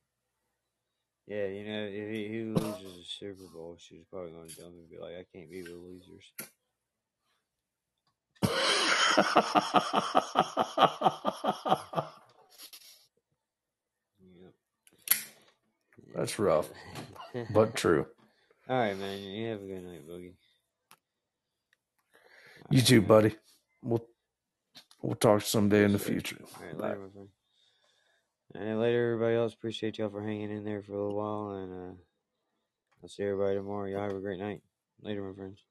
[1.28, 4.74] Yeah, you know, if he, he loses the Super Bowl, she's probably going to dump
[4.74, 6.34] him and be like, I can't be with losers.
[14.42, 14.54] Yep.
[16.16, 16.70] That's rough,
[17.54, 18.06] but true.
[18.70, 19.20] All right, man.
[19.22, 20.34] You have a good night, Boogie.
[22.70, 23.36] You too, buddy.
[23.82, 24.06] We'll
[25.02, 26.38] we'll talk someday in the future.
[26.42, 27.28] All right, later, my friend.
[28.54, 29.54] And later, everybody else.
[29.54, 31.94] Appreciate y'all for hanging in there for a little while, and uh,
[33.02, 33.90] I'll see everybody tomorrow.
[33.90, 34.62] Y'all have a great night.
[35.02, 35.64] Later, my friends.